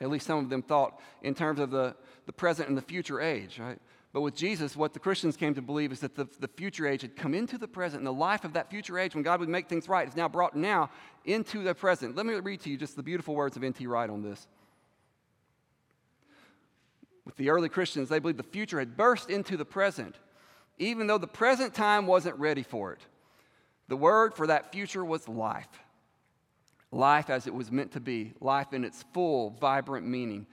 at 0.00 0.08
least 0.10 0.26
some 0.26 0.38
of 0.38 0.48
them, 0.48 0.62
thought 0.62 1.00
in 1.22 1.34
terms 1.34 1.60
of 1.60 1.70
the, 1.70 1.94
the 2.24 2.32
present 2.32 2.68
and 2.68 2.78
the 2.78 2.82
future 2.82 3.20
age, 3.20 3.58
right? 3.58 3.78
But 4.12 4.22
with 4.22 4.34
Jesus, 4.34 4.76
what 4.76 4.92
the 4.92 4.98
Christians 4.98 5.36
came 5.36 5.54
to 5.54 5.62
believe 5.62 5.92
is 5.92 6.00
that 6.00 6.16
the, 6.16 6.26
the 6.40 6.48
future 6.48 6.86
age 6.86 7.02
had 7.02 7.14
come 7.14 7.32
into 7.32 7.58
the 7.58 7.68
present, 7.68 8.00
and 8.00 8.06
the 8.06 8.12
life 8.12 8.44
of 8.44 8.54
that 8.54 8.68
future 8.68 8.98
age, 8.98 9.14
when 9.14 9.22
God 9.22 9.38
would 9.38 9.48
make 9.48 9.68
things 9.68 9.88
right, 9.88 10.08
is 10.08 10.16
now 10.16 10.28
brought 10.28 10.56
now 10.56 10.90
into 11.24 11.62
the 11.62 11.74
present. 11.74 12.16
Let 12.16 12.26
me 12.26 12.34
read 12.34 12.60
to 12.62 12.70
you 12.70 12.76
just 12.76 12.96
the 12.96 13.02
beautiful 13.04 13.34
words 13.36 13.56
of 13.56 13.62
N.T. 13.62 13.86
Wright 13.86 14.10
on 14.10 14.22
this. 14.22 14.48
With 17.24 17.36
the 17.36 17.50
early 17.50 17.68
Christians, 17.68 18.08
they 18.08 18.18
believed 18.18 18.38
the 18.38 18.42
future 18.42 18.80
had 18.80 18.96
burst 18.96 19.30
into 19.30 19.56
the 19.56 19.64
present 19.64 20.16
even 20.80 21.06
though 21.06 21.18
the 21.18 21.28
present 21.28 21.74
time 21.74 22.06
wasn't 22.06 22.36
ready 22.38 22.62
for 22.62 22.92
it. 22.92 23.00
The 23.88 23.96
word 23.96 24.34
for 24.34 24.46
that 24.46 24.72
future 24.72 25.04
was 25.04 25.28
life. 25.28 25.68
Life 26.90 27.30
as 27.30 27.46
it 27.46 27.54
was 27.54 27.70
meant 27.70 27.92
to 27.92 28.00
be, 28.00 28.32
life 28.40 28.72
in 28.72 28.84
its 28.84 29.04
full, 29.12 29.50
vibrant 29.60 30.06
meaning. 30.06 30.46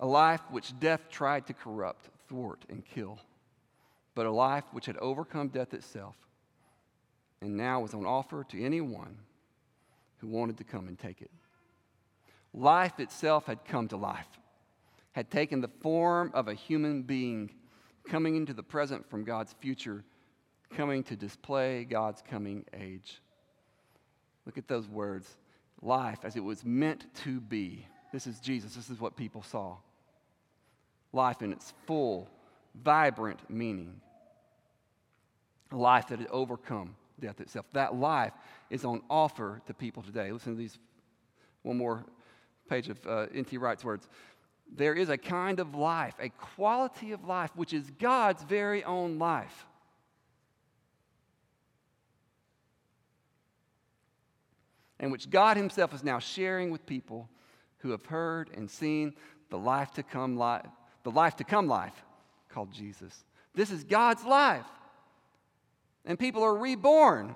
A 0.00 0.06
life 0.06 0.40
which 0.50 0.78
death 0.78 1.08
tried 1.10 1.46
to 1.46 1.54
corrupt, 1.54 2.08
thwart, 2.28 2.64
and 2.68 2.84
kill, 2.84 3.18
but 4.14 4.26
a 4.26 4.30
life 4.30 4.64
which 4.72 4.86
had 4.86 4.96
overcome 4.98 5.48
death 5.48 5.74
itself 5.74 6.14
and 7.40 7.56
now 7.56 7.80
was 7.80 7.94
on 7.94 8.04
offer 8.04 8.44
to 8.44 8.64
anyone 8.64 9.16
who 10.18 10.28
wanted 10.28 10.58
to 10.58 10.64
come 10.64 10.88
and 10.88 10.98
take 10.98 11.22
it. 11.22 11.30
Life 12.52 12.98
itself 12.98 13.46
had 13.46 13.64
come 13.64 13.88
to 13.88 13.96
life, 13.96 14.26
had 15.12 15.30
taken 15.30 15.60
the 15.60 15.70
form 15.80 16.30
of 16.34 16.48
a 16.48 16.54
human 16.54 17.02
being 17.02 17.50
coming 18.08 18.36
into 18.36 18.54
the 18.54 18.62
present 18.62 19.08
from 19.08 19.24
God's 19.24 19.52
future, 19.60 20.02
coming 20.74 21.02
to 21.04 21.16
display 21.16 21.84
God's 21.84 22.22
coming 22.28 22.64
age. 22.78 23.20
Look 24.46 24.58
at 24.58 24.68
those 24.68 24.88
words 24.88 25.36
life 25.82 26.20
as 26.24 26.34
it 26.36 26.42
was 26.42 26.64
meant 26.64 27.06
to 27.22 27.40
be. 27.40 27.86
This 28.12 28.26
is 28.26 28.40
Jesus. 28.40 28.74
This 28.74 28.90
is 28.90 28.98
what 28.98 29.16
people 29.16 29.42
saw. 29.42 29.76
Life 31.12 31.42
in 31.42 31.52
its 31.52 31.72
full, 31.86 32.28
vibrant 32.74 33.40
meaning. 33.50 34.00
life 35.70 36.08
that 36.08 36.18
had 36.18 36.28
overcome 36.28 36.96
death 37.20 37.40
itself. 37.40 37.66
That 37.72 37.94
life 37.94 38.32
is 38.70 38.84
on 38.84 39.02
offer 39.10 39.60
to 39.66 39.74
people 39.74 40.02
today. 40.02 40.32
Listen 40.32 40.54
to 40.54 40.58
these 40.58 40.78
one 41.62 41.76
more 41.76 42.04
page 42.68 42.88
of 42.88 43.04
uh, 43.06 43.26
N.T. 43.34 43.58
Wright's 43.58 43.84
words 43.84 44.08
there 44.74 44.94
is 44.94 45.08
a 45.08 45.16
kind 45.16 45.60
of 45.60 45.74
life, 45.74 46.14
a 46.20 46.28
quality 46.28 47.12
of 47.12 47.24
life, 47.24 47.50
which 47.54 47.72
is 47.72 47.90
God's 47.98 48.42
very 48.42 48.84
own 48.84 49.18
life. 49.18 49.66
And 55.00 55.12
which 55.12 55.30
God 55.30 55.56
Himself 55.56 55.94
is 55.94 56.04
now 56.04 56.18
sharing 56.18 56.70
with 56.70 56.84
people 56.84 57.28
who 57.78 57.90
have 57.90 58.04
heard 58.06 58.50
and 58.54 58.70
seen 58.70 59.14
the 59.48 59.58
life 59.58 59.92
to 59.92 60.02
come 60.02 60.36
life, 60.36 60.66
the 61.02 61.10
life 61.10 61.36
to 61.36 61.44
come 61.44 61.66
life 61.66 61.94
called 62.48 62.72
Jesus. 62.72 63.24
This 63.54 63.70
is 63.70 63.84
God's 63.84 64.24
life. 64.24 64.66
And 66.04 66.18
people 66.18 66.42
are 66.42 66.56
reborn. 66.56 67.34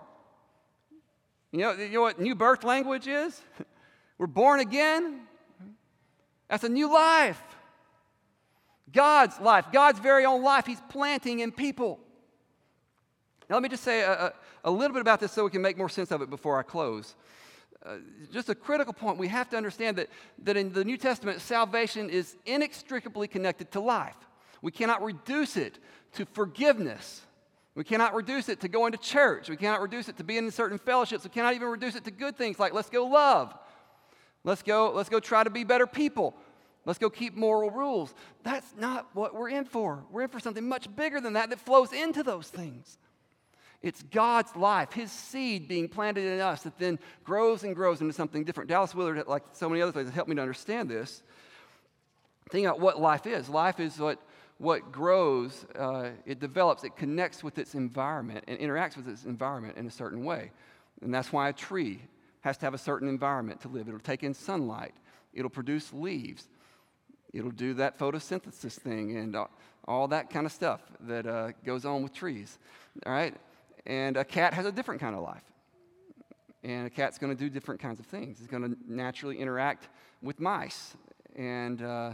You 1.50 1.58
know, 1.60 1.72
you 1.72 1.90
know 1.90 2.02
what 2.02 2.20
new 2.20 2.34
birth 2.34 2.64
language 2.64 3.06
is? 3.06 3.40
We're 4.18 4.26
born 4.26 4.60
again. 4.60 5.20
That's 6.48 6.64
a 6.64 6.68
new 6.68 6.92
life. 6.92 7.40
God's 8.92 9.40
life, 9.40 9.66
God's 9.72 9.98
very 9.98 10.24
own 10.24 10.42
life, 10.42 10.66
He's 10.66 10.80
planting 10.88 11.40
in 11.40 11.50
people. 11.50 11.98
Now, 13.48 13.56
let 13.56 13.62
me 13.62 13.68
just 13.68 13.84
say 13.84 14.00
a, 14.00 14.12
a, 14.12 14.32
a 14.64 14.70
little 14.70 14.92
bit 14.92 15.00
about 15.00 15.20
this 15.20 15.32
so 15.32 15.44
we 15.44 15.50
can 15.50 15.62
make 15.62 15.76
more 15.76 15.88
sense 15.88 16.10
of 16.10 16.22
it 16.22 16.30
before 16.30 16.58
I 16.58 16.62
close. 16.62 17.14
Uh, 17.84 17.96
just 18.32 18.48
a 18.48 18.54
critical 18.54 18.92
point 18.92 19.18
we 19.18 19.26
have 19.28 19.50
to 19.50 19.56
understand 19.56 19.96
that, 19.96 20.08
that 20.44 20.56
in 20.56 20.72
the 20.72 20.84
New 20.84 20.96
Testament, 20.96 21.40
salvation 21.40 22.08
is 22.08 22.36
inextricably 22.46 23.26
connected 23.26 23.72
to 23.72 23.80
life. 23.80 24.16
We 24.60 24.70
cannot 24.70 25.02
reduce 25.02 25.56
it 25.56 25.78
to 26.12 26.24
forgiveness. 26.26 27.22
We 27.74 27.84
cannot 27.84 28.14
reduce 28.14 28.48
it 28.48 28.60
to 28.60 28.68
going 28.68 28.92
to 28.92 28.98
church. 28.98 29.48
We 29.48 29.56
cannot 29.56 29.80
reduce 29.80 30.08
it 30.08 30.16
to 30.18 30.24
being 30.24 30.44
in 30.44 30.50
certain 30.52 30.78
fellowships. 30.78 31.24
We 31.24 31.30
cannot 31.30 31.54
even 31.54 31.68
reduce 31.68 31.96
it 31.96 32.04
to 32.04 32.10
good 32.10 32.36
things 32.36 32.58
like 32.58 32.72
let's 32.72 32.90
go 32.90 33.06
love. 33.06 33.52
Let's 34.44 34.62
go, 34.62 34.92
let's 34.92 35.08
go 35.08 35.20
try 35.20 35.42
to 35.42 35.50
be 35.50 35.64
better 35.64 35.86
people. 35.86 36.36
Let's 36.84 36.98
go 36.98 37.10
keep 37.10 37.36
moral 37.36 37.70
rules. 37.70 38.12
That's 38.42 38.74
not 38.76 39.08
what 39.14 39.34
we're 39.34 39.50
in 39.50 39.64
for. 39.64 40.04
We're 40.10 40.22
in 40.22 40.28
for 40.28 40.40
something 40.40 40.68
much 40.68 40.94
bigger 40.94 41.20
than 41.20 41.34
that 41.34 41.50
that 41.50 41.60
flows 41.60 41.92
into 41.92 42.22
those 42.22 42.48
things. 42.48 42.98
It's 43.82 44.02
God's 44.04 44.54
life, 44.54 44.92
His 44.92 45.10
seed 45.10 45.66
being 45.66 45.88
planted 45.88 46.24
in 46.24 46.40
us 46.40 46.62
that 46.62 46.78
then 46.78 46.98
grows 47.24 47.64
and 47.64 47.74
grows 47.74 48.00
into 48.00 48.12
something 48.12 48.44
different. 48.44 48.68
Dallas 48.68 48.94
Willard, 48.94 49.26
like 49.26 49.42
so 49.52 49.68
many 49.68 49.82
other 49.82 49.92
things, 49.92 50.10
helped 50.10 50.28
me 50.28 50.36
to 50.36 50.42
understand 50.42 50.88
this. 50.88 51.22
Think 52.50 52.66
about 52.66 52.80
what 52.80 53.00
life 53.00 53.26
is. 53.26 53.48
Life 53.48 53.80
is 53.80 53.98
what, 53.98 54.18
what 54.58 54.92
grows, 54.92 55.66
uh, 55.76 56.10
it 56.26 56.38
develops, 56.38 56.84
it 56.84 56.96
connects 56.96 57.42
with 57.42 57.58
its 57.58 57.74
environment 57.74 58.44
and 58.46 58.58
interacts 58.58 58.96
with 58.96 59.08
its 59.08 59.24
environment 59.24 59.76
in 59.76 59.86
a 59.86 59.90
certain 59.90 60.24
way. 60.24 60.52
And 61.00 61.12
that's 61.12 61.32
why 61.32 61.48
a 61.48 61.52
tree 61.52 62.00
has 62.42 62.58
to 62.58 62.66
have 62.66 62.74
a 62.74 62.78
certain 62.78 63.08
environment 63.08 63.60
to 63.62 63.68
live. 63.68 63.88
It'll 63.88 64.00
take 64.00 64.22
in 64.22 64.34
sunlight, 64.34 64.94
it'll 65.32 65.50
produce 65.50 65.92
leaves, 65.92 66.48
it'll 67.32 67.50
do 67.50 67.74
that 67.74 67.98
photosynthesis 67.98 68.74
thing 68.74 69.16
and 69.16 69.36
all 69.88 70.08
that 70.08 70.30
kind 70.30 70.46
of 70.46 70.52
stuff 70.52 70.80
that 71.00 71.26
uh, 71.26 71.52
goes 71.64 71.84
on 71.84 72.02
with 72.02 72.12
trees. 72.12 72.58
All 73.06 73.12
right? 73.12 73.34
And 73.86 74.16
a 74.16 74.24
cat 74.24 74.54
has 74.54 74.66
a 74.66 74.72
different 74.72 75.00
kind 75.00 75.14
of 75.14 75.22
life. 75.22 75.42
And 76.62 76.86
a 76.86 76.90
cat's 76.90 77.18
going 77.18 77.36
to 77.36 77.38
do 77.38 77.50
different 77.50 77.80
kinds 77.80 77.98
of 77.98 78.06
things. 78.06 78.38
It's 78.38 78.48
going 78.48 78.62
to 78.62 78.76
naturally 78.86 79.38
interact 79.38 79.88
with 80.22 80.38
mice 80.38 80.94
and 81.34 81.82
uh, 81.82 82.12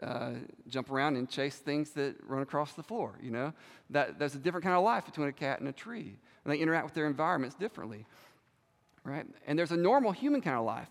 uh, 0.00 0.32
jump 0.68 0.90
around 0.90 1.16
and 1.16 1.28
chase 1.28 1.56
things 1.56 1.90
that 1.90 2.14
run 2.26 2.42
across 2.42 2.74
the 2.74 2.82
floor. 2.82 3.18
You 3.20 3.32
know, 3.32 3.52
that, 3.90 4.18
there's 4.18 4.36
a 4.36 4.38
different 4.38 4.64
kind 4.64 4.76
of 4.76 4.84
life 4.84 5.04
between 5.04 5.28
a 5.28 5.32
cat 5.32 5.58
and 5.58 5.68
a 5.68 5.72
tree, 5.72 6.16
and 6.44 6.52
they 6.52 6.58
interact 6.58 6.84
with 6.84 6.94
their 6.94 7.06
environments 7.06 7.56
differently 7.56 8.06
right? 9.04 9.26
And 9.46 9.58
there's 9.58 9.70
a 9.70 9.76
normal 9.76 10.12
human 10.12 10.40
kind 10.40 10.56
of 10.56 10.64
life. 10.64 10.88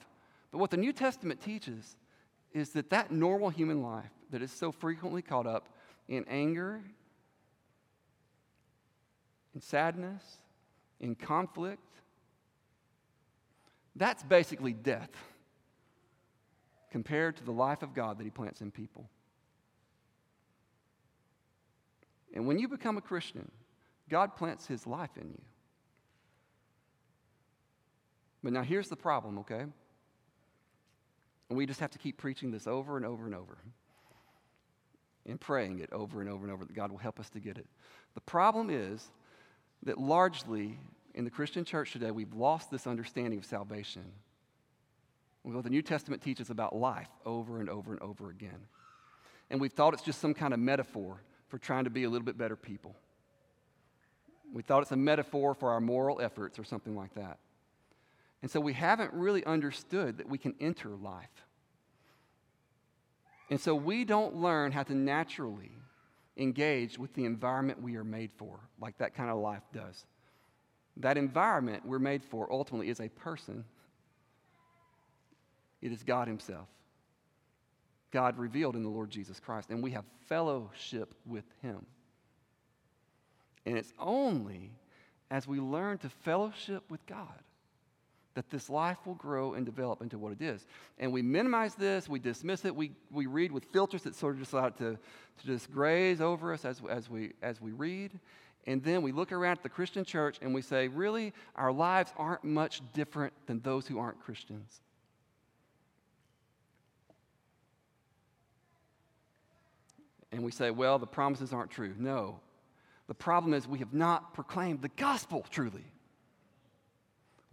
But 0.51 0.59
what 0.59 0.69
the 0.69 0.77
New 0.77 0.93
Testament 0.93 1.41
teaches 1.41 1.97
is 2.53 2.69
that 2.69 2.91
that 2.91 3.11
normal 3.11 3.49
human 3.49 3.81
life 3.81 4.11
that 4.29 4.41
is 4.41 4.51
so 4.51 4.71
frequently 4.71 5.21
caught 5.21 5.47
up 5.47 5.67
in 6.07 6.23
anger 6.29 6.81
in 9.53 9.61
sadness, 9.61 10.23
in 10.99 11.15
conflict. 11.15 11.81
That's 13.95 14.23
basically 14.23 14.73
death 14.73 15.11
compared 16.91 17.37
to 17.37 17.43
the 17.43 17.51
life 17.51 17.81
of 17.83 17.93
God 17.93 18.17
that 18.17 18.23
He 18.23 18.29
plants 18.29 18.61
in 18.61 18.71
people. 18.71 19.09
And 22.33 22.47
when 22.47 22.57
you 22.57 22.67
become 22.67 22.97
a 22.97 23.01
Christian, 23.01 23.51
God 24.09 24.35
plants 24.35 24.65
His 24.65 24.87
life 24.87 25.11
in 25.19 25.29
you. 25.29 25.41
But 28.43 28.53
now 28.53 28.63
here's 28.63 28.89
the 28.89 28.95
problem, 28.95 29.39
okay? 29.39 29.65
And 31.49 31.57
we 31.57 31.65
just 31.65 31.79
have 31.79 31.91
to 31.91 31.99
keep 31.99 32.17
preaching 32.17 32.51
this 32.51 32.67
over 32.67 32.97
and 32.97 33.05
over 33.05 33.25
and 33.25 33.35
over 33.35 33.57
and 35.25 35.39
praying 35.39 35.79
it 35.79 35.91
over 35.93 36.19
and 36.19 36.29
over 36.29 36.43
and 36.43 36.51
over 36.51 36.65
that 36.65 36.73
God 36.73 36.91
will 36.91 36.97
help 36.97 37.19
us 37.19 37.29
to 37.31 37.39
get 37.39 37.57
it. 37.57 37.67
The 38.15 38.21
problem 38.21 38.69
is 38.69 39.11
that 39.83 39.97
largely 39.97 40.77
in 41.13 41.25
the 41.25 41.29
Christian 41.29 41.65
church 41.65 41.91
today, 41.91 42.11
we've 42.11 42.33
lost 42.33 42.71
this 42.71 42.87
understanding 42.87 43.37
of 43.37 43.45
salvation. 43.45 44.03
What 45.43 45.63
the 45.63 45.69
New 45.69 45.81
Testament 45.81 46.21
teaches 46.21 46.49
about 46.49 46.75
life 46.75 47.09
over 47.25 47.59
and 47.59 47.69
over 47.69 47.91
and 47.91 48.01
over 48.01 48.29
again. 48.29 48.67
And 49.49 49.59
we've 49.59 49.73
thought 49.73 49.93
it's 49.93 50.03
just 50.03 50.21
some 50.21 50.33
kind 50.33 50.53
of 50.53 50.59
metaphor 50.59 51.21
for 51.49 51.57
trying 51.57 51.83
to 51.83 51.89
be 51.89 52.05
a 52.05 52.09
little 52.09 52.25
bit 52.25 52.37
better 52.37 52.55
people. 52.55 52.95
We 54.53 54.61
thought 54.61 54.81
it's 54.81 54.91
a 54.91 54.97
metaphor 54.97 55.53
for 55.53 55.71
our 55.71 55.81
moral 55.81 56.21
efforts 56.21 56.57
or 56.57 56.63
something 56.63 56.95
like 56.95 57.13
that. 57.15 57.39
And 58.41 58.49
so 58.49 58.59
we 58.59 58.73
haven't 58.73 59.13
really 59.13 59.45
understood 59.45 60.17
that 60.17 60.29
we 60.29 60.37
can 60.37 60.55
enter 60.59 60.89
life. 60.89 61.45
And 63.49 63.59
so 63.59 63.75
we 63.75 64.05
don't 64.05 64.35
learn 64.35 64.71
how 64.71 64.83
to 64.83 64.95
naturally 64.95 65.71
engage 66.37 66.97
with 66.97 67.13
the 67.13 67.25
environment 67.25 67.81
we 67.81 67.95
are 67.95 68.03
made 68.03 68.31
for, 68.33 68.59
like 68.79 68.97
that 68.97 69.13
kind 69.13 69.29
of 69.29 69.37
life 69.37 69.63
does. 69.73 70.05
That 70.97 71.17
environment 71.17 71.85
we're 71.85 71.99
made 71.99 72.23
for 72.23 72.51
ultimately 72.51 72.89
is 72.89 72.99
a 72.99 73.09
person, 73.09 73.65
it 75.81 75.91
is 75.91 76.03
God 76.03 76.27
Himself. 76.27 76.67
God 78.11 78.37
revealed 78.37 78.75
in 78.75 78.83
the 78.83 78.89
Lord 78.89 79.09
Jesus 79.09 79.39
Christ, 79.39 79.69
and 79.69 79.81
we 79.81 79.91
have 79.91 80.05
fellowship 80.27 81.15
with 81.25 81.45
Him. 81.61 81.85
And 83.65 83.77
it's 83.77 83.91
only 83.99 84.71
as 85.31 85.47
we 85.47 85.59
learn 85.59 85.97
to 85.99 86.09
fellowship 86.09 86.83
with 86.89 87.03
God 87.07 87.39
that 88.35 88.49
this 88.49 88.69
life 88.69 88.97
will 89.05 89.13
grow 89.15 89.53
and 89.53 89.65
develop 89.65 90.01
into 90.01 90.17
what 90.17 90.31
it 90.31 90.41
is. 90.41 90.65
And 90.97 91.11
we 91.11 91.21
minimize 91.21 91.75
this, 91.75 92.09
we 92.09 92.19
dismiss 92.19 92.65
it, 92.65 92.75
we, 92.75 92.91
we 93.11 93.25
read 93.27 93.51
with 93.51 93.65
filters 93.65 94.03
that 94.03 94.15
sort 94.15 94.33
of 94.33 94.39
just 94.39 94.53
allow 94.53 94.67
it 94.67 94.77
to, 94.77 94.97
to 95.39 95.45
just 95.45 95.71
graze 95.71 96.19
over 96.19 96.53
us 96.53 96.65
as, 96.65 96.81
as, 96.89 97.09
we, 97.09 97.33
as 97.41 97.61
we 97.61 97.71
read. 97.71 98.19
And 98.65 98.81
then 98.83 99.01
we 99.01 99.11
look 99.11 99.31
around 99.31 99.57
at 99.57 99.63
the 99.63 99.69
Christian 99.69 100.05
church 100.05 100.37
and 100.41 100.53
we 100.53 100.61
say, 100.61 100.87
really, 100.87 101.33
our 101.55 101.71
lives 101.71 102.13
aren't 102.17 102.43
much 102.43 102.81
different 102.93 103.33
than 103.45 103.59
those 103.59 103.87
who 103.87 103.99
aren't 103.99 104.19
Christians. 104.21 104.81
And 110.31 110.43
we 110.43 110.51
say, 110.51 110.71
well, 110.71 110.97
the 110.97 111.05
promises 111.05 111.53
aren't 111.53 111.69
true. 111.69 111.93
No. 111.97 112.39
The 113.07 113.13
problem 113.13 113.53
is 113.53 113.67
we 113.67 113.79
have 113.79 113.93
not 113.93 114.33
proclaimed 114.33 114.81
the 114.81 114.89
gospel 114.89 115.45
truly. 115.51 115.85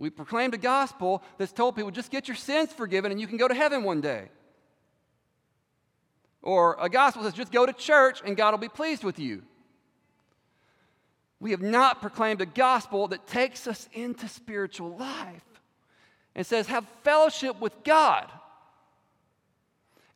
We 0.01 0.09
proclaimed 0.09 0.55
a 0.55 0.59
gospel 0.59 1.23
that's 1.37 1.53
told 1.53 1.77
people 1.77 1.91
just 1.91 2.11
get 2.11 2.27
your 2.27 2.35
sins 2.35 2.73
forgiven 2.73 3.13
and 3.13 3.21
you 3.21 3.27
can 3.27 3.37
go 3.37 3.47
to 3.47 3.55
heaven 3.55 3.85
one 3.85 4.01
day. 4.01 4.31
Or 6.41 6.79
a 6.81 6.89
gospel 6.89 7.23
that 7.23 7.33
says 7.33 7.37
just 7.37 7.53
go 7.53 7.67
to 7.67 7.75
church 7.75 8.23
and 8.25 8.35
God 8.35 8.53
will 8.53 8.59
be 8.59 8.71
pleased 8.71 9.05
with 9.05 9.19
you. 9.19 9.43
We 11.39 11.51
have 11.51 11.61
not 11.61 12.01
proclaimed 12.01 12.41
a 12.41 12.47
gospel 12.47 13.09
that 13.09 13.27
takes 13.27 13.67
us 13.67 13.91
into 13.93 14.27
spiritual 14.27 14.97
life 14.97 15.45
and 16.35 16.47
says, 16.47 16.67
have 16.69 16.87
fellowship 17.05 17.61
with 17.61 17.85
God. 17.85 18.33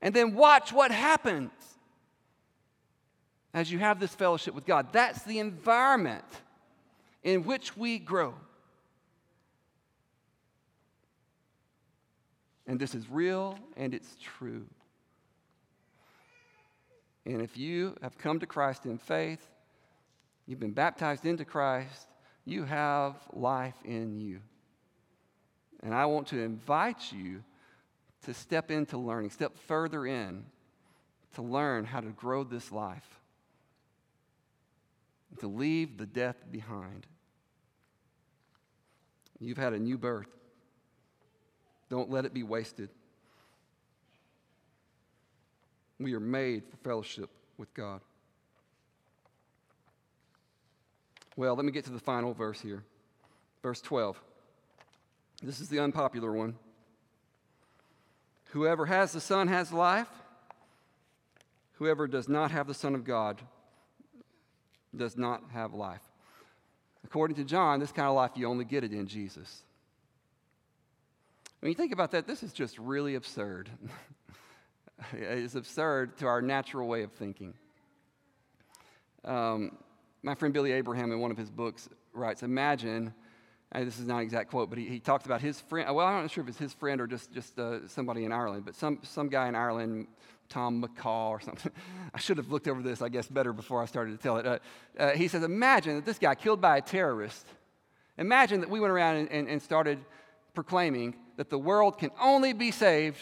And 0.00 0.14
then 0.14 0.34
watch 0.34 0.72
what 0.72 0.92
happens 0.92 1.50
as 3.52 3.70
you 3.70 3.80
have 3.80 4.00
this 4.00 4.14
fellowship 4.14 4.54
with 4.54 4.64
God. 4.64 4.94
That's 4.94 5.22
the 5.24 5.40
environment 5.40 6.24
in 7.22 7.44
which 7.44 7.76
we 7.76 7.98
grow. 7.98 8.32
And 12.66 12.80
this 12.80 12.94
is 12.94 13.08
real 13.10 13.58
and 13.76 13.94
it's 13.94 14.16
true. 14.20 14.66
And 17.26 17.40
if 17.40 17.56
you 17.56 17.96
have 18.02 18.18
come 18.18 18.40
to 18.40 18.46
Christ 18.46 18.84
in 18.86 18.98
faith, 18.98 19.46
you've 20.46 20.60
been 20.60 20.72
baptized 20.72 21.24
into 21.24 21.44
Christ, 21.44 22.06
you 22.44 22.64
have 22.64 23.16
life 23.32 23.76
in 23.84 24.20
you. 24.20 24.40
And 25.82 25.94
I 25.94 26.06
want 26.06 26.28
to 26.28 26.40
invite 26.40 27.12
you 27.12 27.42
to 28.22 28.34
step 28.34 28.70
into 28.70 28.96
learning, 28.98 29.30
step 29.30 29.56
further 29.66 30.06
in 30.06 30.44
to 31.34 31.42
learn 31.42 31.84
how 31.84 32.00
to 32.00 32.10
grow 32.10 32.44
this 32.44 32.72
life, 32.72 33.20
to 35.40 35.46
leave 35.46 35.98
the 35.98 36.06
death 36.06 36.36
behind. 36.50 37.06
You've 39.40 39.58
had 39.58 39.72
a 39.72 39.78
new 39.78 39.98
birth. 39.98 40.28
Don't 41.94 42.10
let 42.10 42.24
it 42.24 42.34
be 42.34 42.42
wasted. 42.42 42.88
We 46.00 46.12
are 46.14 46.18
made 46.18 46.64
for 46.68 46.76
fellowship 46.78 47.30
with 47.56 47.72
God. 47.72 48.00
Well, 51.36 51.54
let 51.54 51.64
me 51.64 51.70
get 51.70 51.84
to 51.84 51.92
the 51.92 52.00
final 52.00 52.34
verse 52.34 52.60
here. 52.60 52.82
Verse 53.62 53.80
12. 53.80 54.20
This 55.40 55.60
is 55.60 55.68
the 55.68 55.78
unpopular 55.78 56.32
one. 56.32 56.56
Whoever 58.46 58.86
has 58.86 59.12
the 59.12 59.20
Son 59.20 59.46
has 59.46 59.72
life. 59.72 60.08
Whoever 61.74 62.08
does 62.08 62.28
not 62.28 62.50
have 62.50 62.66
the 62.66 62.74
Son 62.74 62.96
of 62.96 63.04
God 63.04 63.40
does 64.96 65.16
not 65.16 65.44
have 65.52 65.74
life. 65.74 66.02
According 67.04 67.36
to 67.36 67.44
John, 67.44 67.78
this 67.78 67.92
kind 67.92 68.08
of 68.08 68.16
life, 68.16 68.32
you 68.34 68.48
only 68.48 68.64
get 68.64 68.82
it 68.82 68.92
in 68.92 69.06
Jesus. 69.06 69.62
When 71.64 71.70
you 71.70 71.76
think 71.76 71.92
about 71.92 72.10
that, 72.10 72.26
this 72.26 72.42
is 72.42 72.52
just 72.52 72.78
really 72.78 73.14
absurd. 73.14 73.70
it's 75.14 75.54
absurd 75.54 76.18
to 76.18 76.26
our 76.26 76.42
natural 76.42 76.86
way 76.86 77.04
of 77.04 77.12
thinking. 77.12 77.54
Um, 79.24 79.78
my 80.22 80.34
friend 80.34 80.52
Billy 80.52 80.72
Abraham, 80.72 81.10
in 81.10 81.20
one 81.20 81.30
of 81.30 81.38
his 81.38 81.48
books, 81.48 81.88
writes 82.12 82.42
Imagine, 82.42 83.14
this 83.72 83.98
is 83.98 84.06
not 84.06 84.18
an 84.18 84.24
exact 84.24 84.50
quote, 84.50 84.68
but 84.68 84.78
he, 84.78 84.84
he 84.84 85.00
talks 85.00 85.24
about 85.24 85.40
his 85.40 85.58
friend. 85.58 85.88
Well, 85.96 86.06
I'm 86.06 86.20
not 86.20 86.30
sure 86.30 86.44
if 86.44 86.50
it's 86.50 86.58
his 86.58 86.74
friend 86.74 87.00
or 87.00 87.06
just, 87.06 87.32
just 87.32 87.58
uh, 87.58 87.88
somebody 87.88 88.26
in 88.26 88.32
Ireland, 88.32 88.66
but 88.66 88.74
some, 88.74 88.98
some 89.02 89.30
guy 89.30 89.48
in 89.48 89.54
Ireland, 89.54 90.08
Tom 90.50 90.84
McCall 90.84 91.30
or 91.30 91.40
something. 91.40 91.72
I 92.14 92.18
should 92.18 92.36
have 92.36 92.50
looked 92.50 92.68
over 92.68 92.82
this, 92.82 93.00
I 93.00 93.08
guess, 93.08 93.26
better 93.26 93.54
before 93.54 93.82
I 93.82 93.86
started 93.86 94.10
to 94.10 94.22
tell 94.22 94.36
it. 94.36 94.46
Uh, 94.46 94.58
uh, 94.98 95.10
he 95.12 95.28
says, 95.28 95.42
Imagine 95.42 95.94
that 95.94 96.04
this 96.04 96.18
guy 96.18 96.34
killed 96.34 96.60
by 96.60 96.76
a 96.76 96.82
terrorist. 96.82 97.46
Imagine 98.18 98.60
that 98.60 98.68
we 98.68 98.80
went 98.80 98.92
around 98.92 99.16
and, 99.16 99.30
and, 99.30 99.48
and 99.48 99.62
started 99.62 99.98
proclaiming 100.52 101.14
that 101.36 101.50
the 101.50 101.58
world 101.58 101.98
can 101.98 102.10
only 102.20 102.52
be 102.52 102.70
saved 102.70 103.18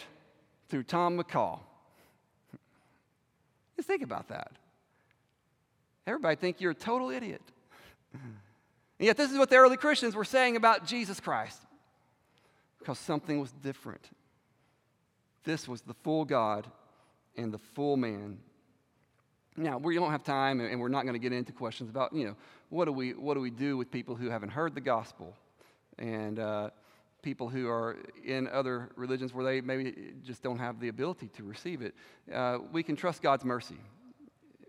through 0.69 0.83
Tom 0.83 1.19
McCall. 1.19 1.59
Just 3.75 3.87
think 3.87 4.03
about 4.03 4.29
that. 4.29 4.51
Everybody 6.05 6.35
think 6.35 6.61
you're 6.61 6.71
a 6.71 6.75
total 6.75 7.09
idiot. 7.09 7.41
And 8.99 9.07
yet 9.07 9.17
this 9.17 9.31
is 9.31 9.37
what 9.37 9.49
the 9.49 9.57
early 9.57 9.75
Christians 9.75 10.15
were 10.15 10.23
saying 10.23 10.55
about 10.55 10.85
Jesus 10.85 11.19
Christ. 11.19 11.59
Because 12.79 12.99
something 12.99 13.39
was 13.39 13.51
different. 13.51 14.09
This 15.43 15.67
was 15.67 15.81
the 15.81 15.93
full 15.93 16.25
God 16.25 16.67
and 17.35 17.51
the 17.53 17.57
full 17.57 17.97
man. 17.97 18.37
Now, 19.57 19.77
we 19.77 19.95
don't 19.95 20.11
have 20.11 20.23
time, 20.23 20.61
and 20.61 20.79
we're 20.79 20.87
not 20.87 21.03
going 21.03 21.13
to 21.13 21.19
get 21.19 21.33
into 21.33 21.51
questions 21.51 21.89
about, 21.89 22.13
you 22.13 22.25
know, 22.25 22.35
what 22.69 22.85
do 22.85 22.91
we, 22.91 23.13
what 23.13 23.33
do, 23.33 23.39
we 23.39 23.51
do 23.51 23.77
with 23.77 23.91
people 23.91 24.15
who 24.15 24.29
haven't 24.29 24.49
heard 24.49 24.73
the 24.73 24.81
gospel? 24.81 25.35
And, 25.99 26.39
uh, 26.39 26.69
people 27.23 27.49
who 27.49 27.67
are 27.67 27.97
in 28.23 28.47
other 28.49 28.91
religions 28.95 29.33
where 29.33 29.43
they 29.43 29.61
maybe 29.61 30.13
just 30.23 30.43
don't 30.43 30.59
have 30.59 30.79
the 30.79 30.89
ability 30.89 31.29
to 31.37 31.43
receive 31.43 31.81
it. 31.81 31.95
Uh, 32.31 32.59
we 32.71 32.83
can 32.83 32.95
trust 32.95 33.23
God's 33.23 33.43
mercy 33.43 33.77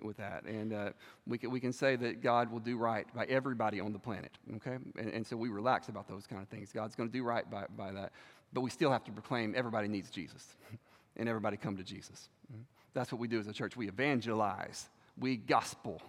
with 0.02 0.16
that. 0.18 0.44
And 0.44 0.72
uh, 0.72 0.90
we, 1.26 1.38
can, 1.38 1.50
we 1.50 1.60
can 1.60 1.72
say 1.72 1.96
that 1.96 2.22
God 2.22 2.50
will 2.50 2.60
do 2.60 2.76
right 2.76 3.06
by 3.14 3.24
everybody 3.24 3.80
on 3.80 3.92
the 3.92 3.98
planet, 3.98 4.30
okay? 4.56 4.76
And, 4.98 5.10
and 5.10 5.26
so 5.26 5.36
we 5.36 5.48
relax 5.48 5.88
about 5.88 6.08
those 6.08 6.26
kind 6.26 6.40
of 6.40 6.48
things. 6.48 6.72
God's 6.72 6.94
going 6.94 7.08
to 7.08 7.12
do 7.12 7.24
right 7.24 7.48
by, 7.50 7.64
by 7.76 7.92
that. 7.92 8.12
But 8.52 8.60
we 8.60 8.70
still 8.70 8.90
have 8.90 9.04
to 9.04 9.12
proclaim 9.12 9.54
everybody 9.56 9.88
needs 9.88 10.10
Jesus 10.10 10.56
and 11.16 11.28
everybody 11.28 11.56
come 11.56 11.76
to 11.76 11.84
Jesus. 11.84 12.28
That's 12.92 13.10
what 13.10 13.20
we 13.20 13.28
do 13.28 13.40
as 13.40 13.48
a 13.48 13.52
church. 13.52 13.76
We 13.76 13.88
evangelize. 13.88 14.88
We 15.18 15.36
gospel. 15.36 16.00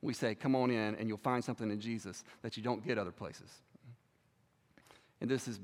We 0.00 0.14
say, 0.14 0.34
come 0.34 0.56
on 0.56 0.70
in 0.70 0.94
and 0.94 1.08
you'll 1.08 1.18
find 1.18 1.44
something 1.44 1.70
in 1.70 1.80
Jesus 1.80 2.24
that 2.42 2.56
you 2.56 2.62
don't 2.62 2.84
get 2.86 2.96
other 2.96 3.12
places. 3.12 3.50
And 5.20 5.30
this 5.30 5.46
is 5.46 5.60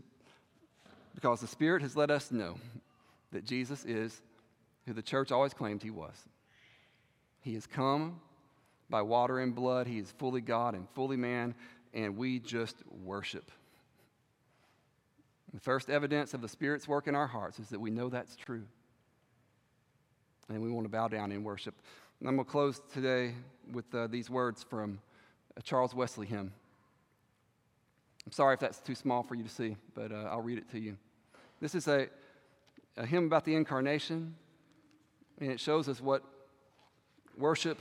because 1.17 1.41
the 1.41 1.47
Spirit 1.49 1.83
has 1.83 1.97
let 1.97 2.11
us 2.11 2.31
know 2.31 2.57
that 3.33 3.45
Jesus 3.45 3.85
is 3.85 4.21
who 4.87 4.93
the 4.93 5.03
church 5.03 5.33
always 5.33 5.53
claimed 5.53 5.83
he 5.83 5.91
was. 5.91 6.15
He 7.41 7.55
has 7.55 7.67
come 7.67 8.21
by 8.89 9.03
water 9.03 9.41
and 9.41 9.55
blood. 9.55 9.89
He 9.89 9.99
is 9.99 10.13
fully 10.13 10.41
God 10.41 10.75
and 10.75 10.89
fully 10.91 11.17
man, 11.17 11.55
and 11.93 12.17
we 12.17 12.39
just 12.39 12.77
worship. 13.03 13.51
The 15.55 15.61
first 15.61 15.89
evidence 15.89 16.35
of 16.35 16.43
the 16.43 16.49
Spirit's 16.49 16.87
work 16.87 17.09
in 17.09 17.15
our 17.15 17.27
hearts 17.27 17.59
is 17.59 17.71
that 17.71 17.81
we 17.81 17.91
know 17.91 18.09
that's 18.09 18.37
true. 18.37 18.65
And 20.49 20.63
we 20.63 20.71
want 20.71 20.85
to 20.85 20.91
bow 20.91 21.09
down 21.09 21.33
in 21.33 21.43
worship. 21.43 21.75
And 22.21 22.29
I'm 22.29 22.37
going 22.37 22.45
to 22.45 22.51
close 22.51 22.81
today 22.93 23.33
with 23.73 23.93
uh, 23.95 24.07
these 24.07 24.29
words 24.29 24.63
from 24.63 25.01
a 25.57 25.63
Charles 25.63 25.95
Wesley 25.95 26.27
hymn. 26.27 26.53
I'm 28.27 28.33
sorry 28.33 28.55
if 28.55 28.61
that's 28.61 28.81
too 28.81 28.95
small 28.95 29.23
for 29.23 29.35
you 29.35 29.45
to 29.45 29.49
see, 29.49 29.77
but 29.95 30.13
uh, 30.13 30.29
I'll 30.31 30.43
read 30.43 30.59
it 30.59 30.71
to 30.73 30.79
you. 30.79 30.97
This 31.61 31.75
is 31.75 31.89
a, 31.89 32.09
a 32.97 33.07
hymn 33.07 33.25
about 33.25 33.45
the 33.45 33.55
incarnation, 33.55 34.35
and 35.41 35.51
it 35.51 35.61
shows 35.61 35.89
us 35.89 36.01
what 36.01 36.23
worship, 37.37 37.79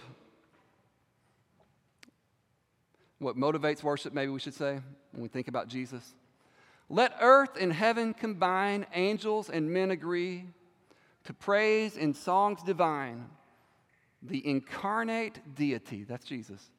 what 3.19 3.38
motivates 3.38 3.83
worship, 3.83 4.13
maybe 4.13 4.31
we 4.31 4.39
should 4.39 4.53
say, 4.53 4.79
when 5.11 5.23
we 5.23 5.27
think 5.27 5.47
about 5.47 5.67
Jesus. 5.67 6.13
Let 6.89 7.13
earth 7.21 7.57
and 7.59 7.73
heaven 7.73 8.13
combine, 8.13 8.85
angels 8.93 9.49
and 9.49 9.71
men 9.71 9.91
agree 9.91 10.45
to 11.25 11.33
praise 11.33 11.97
in 11.97 12.13
songs 12.13 12.61
divine 12.63 13.29
the 14.21 14.47
incarnate 14.47 15.39
deity, 15.55 16.03
that's 16.03 16.25
Jesus, 16.25 16.71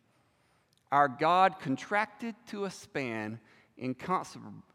our 0.91 1.09
God 1.09 1.59
contracted 1.61 2.35
to 2.49 2.65
a 2.65 2.71
span, 2.71 3.39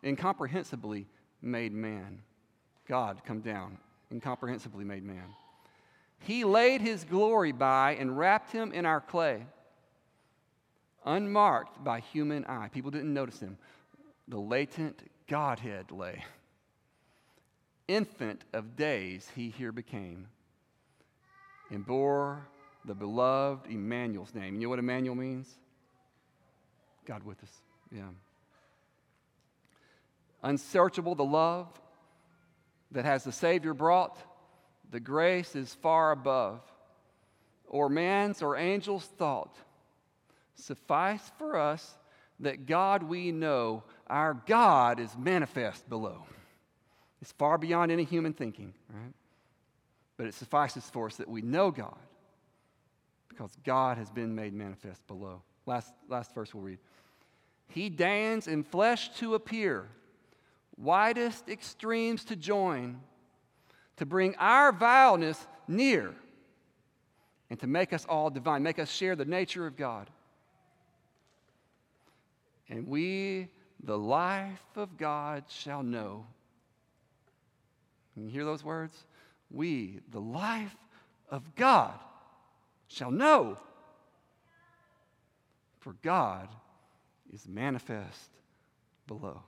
incomprehensibly 0.04 1.08
made 1.42 1.74
man. 1.74 2.22
God 2.88 3.22
come 3.26 3.42
down, 3.42 3.78
incomprehensibly 4.12 4.84
made 4.84 5.04
man. 5.04 5.34
He 6.20 6.44
laid 6.44 6.82
his 6.82 7.04
glory 7.04 7.52
by 7.52 7.96
and 8.00 8.18
wrapped 8.18 8.52
him 8.52 8.72
in 8.72 8.86
our 8.86 9.02
clay, 9.02 9.46
unmarked 11.06 11.84
by 11.84 12.00
human 12.00 12.46
eye. 12.46 12.70
People 12.72 12.92
didn't 12.92 13.14
notice 13.14 13.40
him. 13.40 13.58
The 14.28 14.38
latent 14.38 15.00
Godhead 15.28 15.92
lay. 15.92 16.24
Infant 17.88 18.44
of 18.54 18.76
days, 18.76 19.30
he 19.36 19.50
here 19.50 19.72
became 19.72 20.28
and 21.72 21.86
bore 21.86 22.46
the 22.86 22.94
beloved 22.94 23.70
Emmanuel's 23.70 24.36
name. 24.36 24.56
You 24.56 24.62
know 24.62 24.70
what 24.70 24.80
Emmanuel 24.80 25.16
means? 25.16 25.48
God 27.06 27.24
with 27.24 27.42
us. 27.44 27.50
Yeah. 27.92 28.10
Unsearchable 30.44 31.16
the 31.16 31.24
love 31.24 31.68
that 32.92 33.06
has 33.06 33.24
the 33.24 33.32
Savior 33.32 33.74
brought, 33.74 34.18
the 34.90 35.00
grace 35.00 35.56
is 35.56 35.74
far 35.76 36.12
above, 36.12 36.62
or 37.68 37.90
man's 37.90 38.42
or 38.42 38.58
angel's 38.58 39.06
thought. 39.06 39.56
Suffice 40.56 41.32
for 41.38 41.58
us 41.58 41.98
that 42.42 42.66
God 42.66 43.04
we 43.04 43.32
know, 43.32 43.84
our 44.08 44.34
God 44.46 45.00
is 45.00 45.16
manifest 45.18 45.88
below. 45.88 46.24
It's 47.22 47.32
far 47.34 47.58
beyond 47.58 47.92
any 47.92 48.04
human 48.04 48.34
thinking, 48.34 48.74
right? 48.90 49.14
But 50.18 50.26
it 50.26 50.34
suffices 50.34 50.90
for 50.90 51.06
us 51.06 51.16
that 51.18 51.30
we 51.30 51.42
know 51.42 51.72
God 51.72 51.98
because 53.30 53.56
God 53.64 53.98
has 53.98 54.10
been 54.10 54.36
made 54.36 54.54
manifest 54.54 55.06
below. 55.08 55.42
Last, 55.66 55.94
last 56.10 56.34
verse 56.34 56.54
we'll 56.54 56.64
read. 56.64 56.80
He 57.70 57.90
deigns 57.90 58.48
in 58.48 58.64
flesh 58.64 59.10
to 59.18 59.36
appear, 59.36 59.88
widest 60.82 61.48
extremes 61.48 62.26
to 62.26 62.36
join, 62.36 63.00
to 63.98 64.06
bring 64.06 64.36
our 64.36 64.72
vileness 64.72 65.48
near, 65.68 66.14
and 67.50 67.60
to 67.60 67.68
make 67.68 67.94
us 67.94 68.06
all 68.10 68.30
divine, 68.30 68.64
make 68.64 68.80
us 68.80 68.92
share 68.92 69.16
the 69.16 69.26
nature 69.26 69.68
of 69.68 69.76
God. 69.78 70.10
And 72.70 72.88
we, 72.88 73.50
the 73.84 73.98
life 73.98 74.64
of 74.76 74.98
God, 74.98 75.44
shall 75.50 75.84
know. 75.84 76.26
Can 78.14 78.24
you 78.24 78.30
hear 78.30 78.46
those 78.46 78.64
words? 78.64 78.96
We, 79.50 80.00
the 80.12 80.22
life 80.22 80.76
of 81.30 81.56
God, 81.56 81.94
shall 82.88 83.12
know. 83.12 83.58
For 85.80 85.94
God 86.02 86.48
is 87.34 87.48
manifest 87.48 88.30
below. 89.08 89.42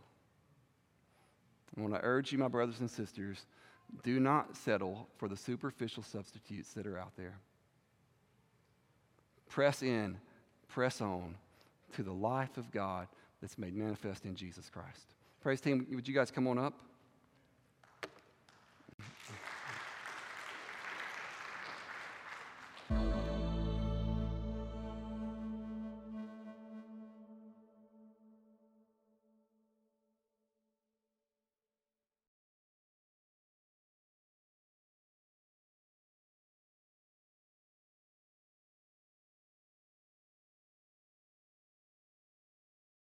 I 1.77 1.81
want 1.81 1.93
to 1.93 1.99
urge 2.03 2.31
you, 2.31 2.37
my 2.37 2.47
brothers 2.47 2.79
and 2.79 2.89
sisters, 2.89 3.45
do 4.03 4.19
not 4.19 4.55
settle 4.55 5.07
for 5.17 5.27
the 5.27 5.37
superficial 5.37 6.03
substitutes 6.03 6.73
that 6.73 6.87
are 6.87 6.97
out 6.97 7.15
there. 7.17 7.37
Press 9.49 9.83
in, 9.83 10.17
press 10.67 11.01
on 11.01 11.35
to 11.95 12.03
the 12.03 12.11
life 12.11 12.57
of 12.57 12.71
God 12.71 13.07
that's 13.41 13.57
made 13.57 13.75
manifest 13.75 14.25
in 14.25 14.35
Jesus 14.35 14.69
Christ. 14.69 15.13
Praise 15.41 15.61
team, 15.61 15.85
would 15.91 16.07
you 16.07 16.13
guys 16.13 16.31
come 16.31 16.47
on 16.47 16.57
up? 16.57 16.73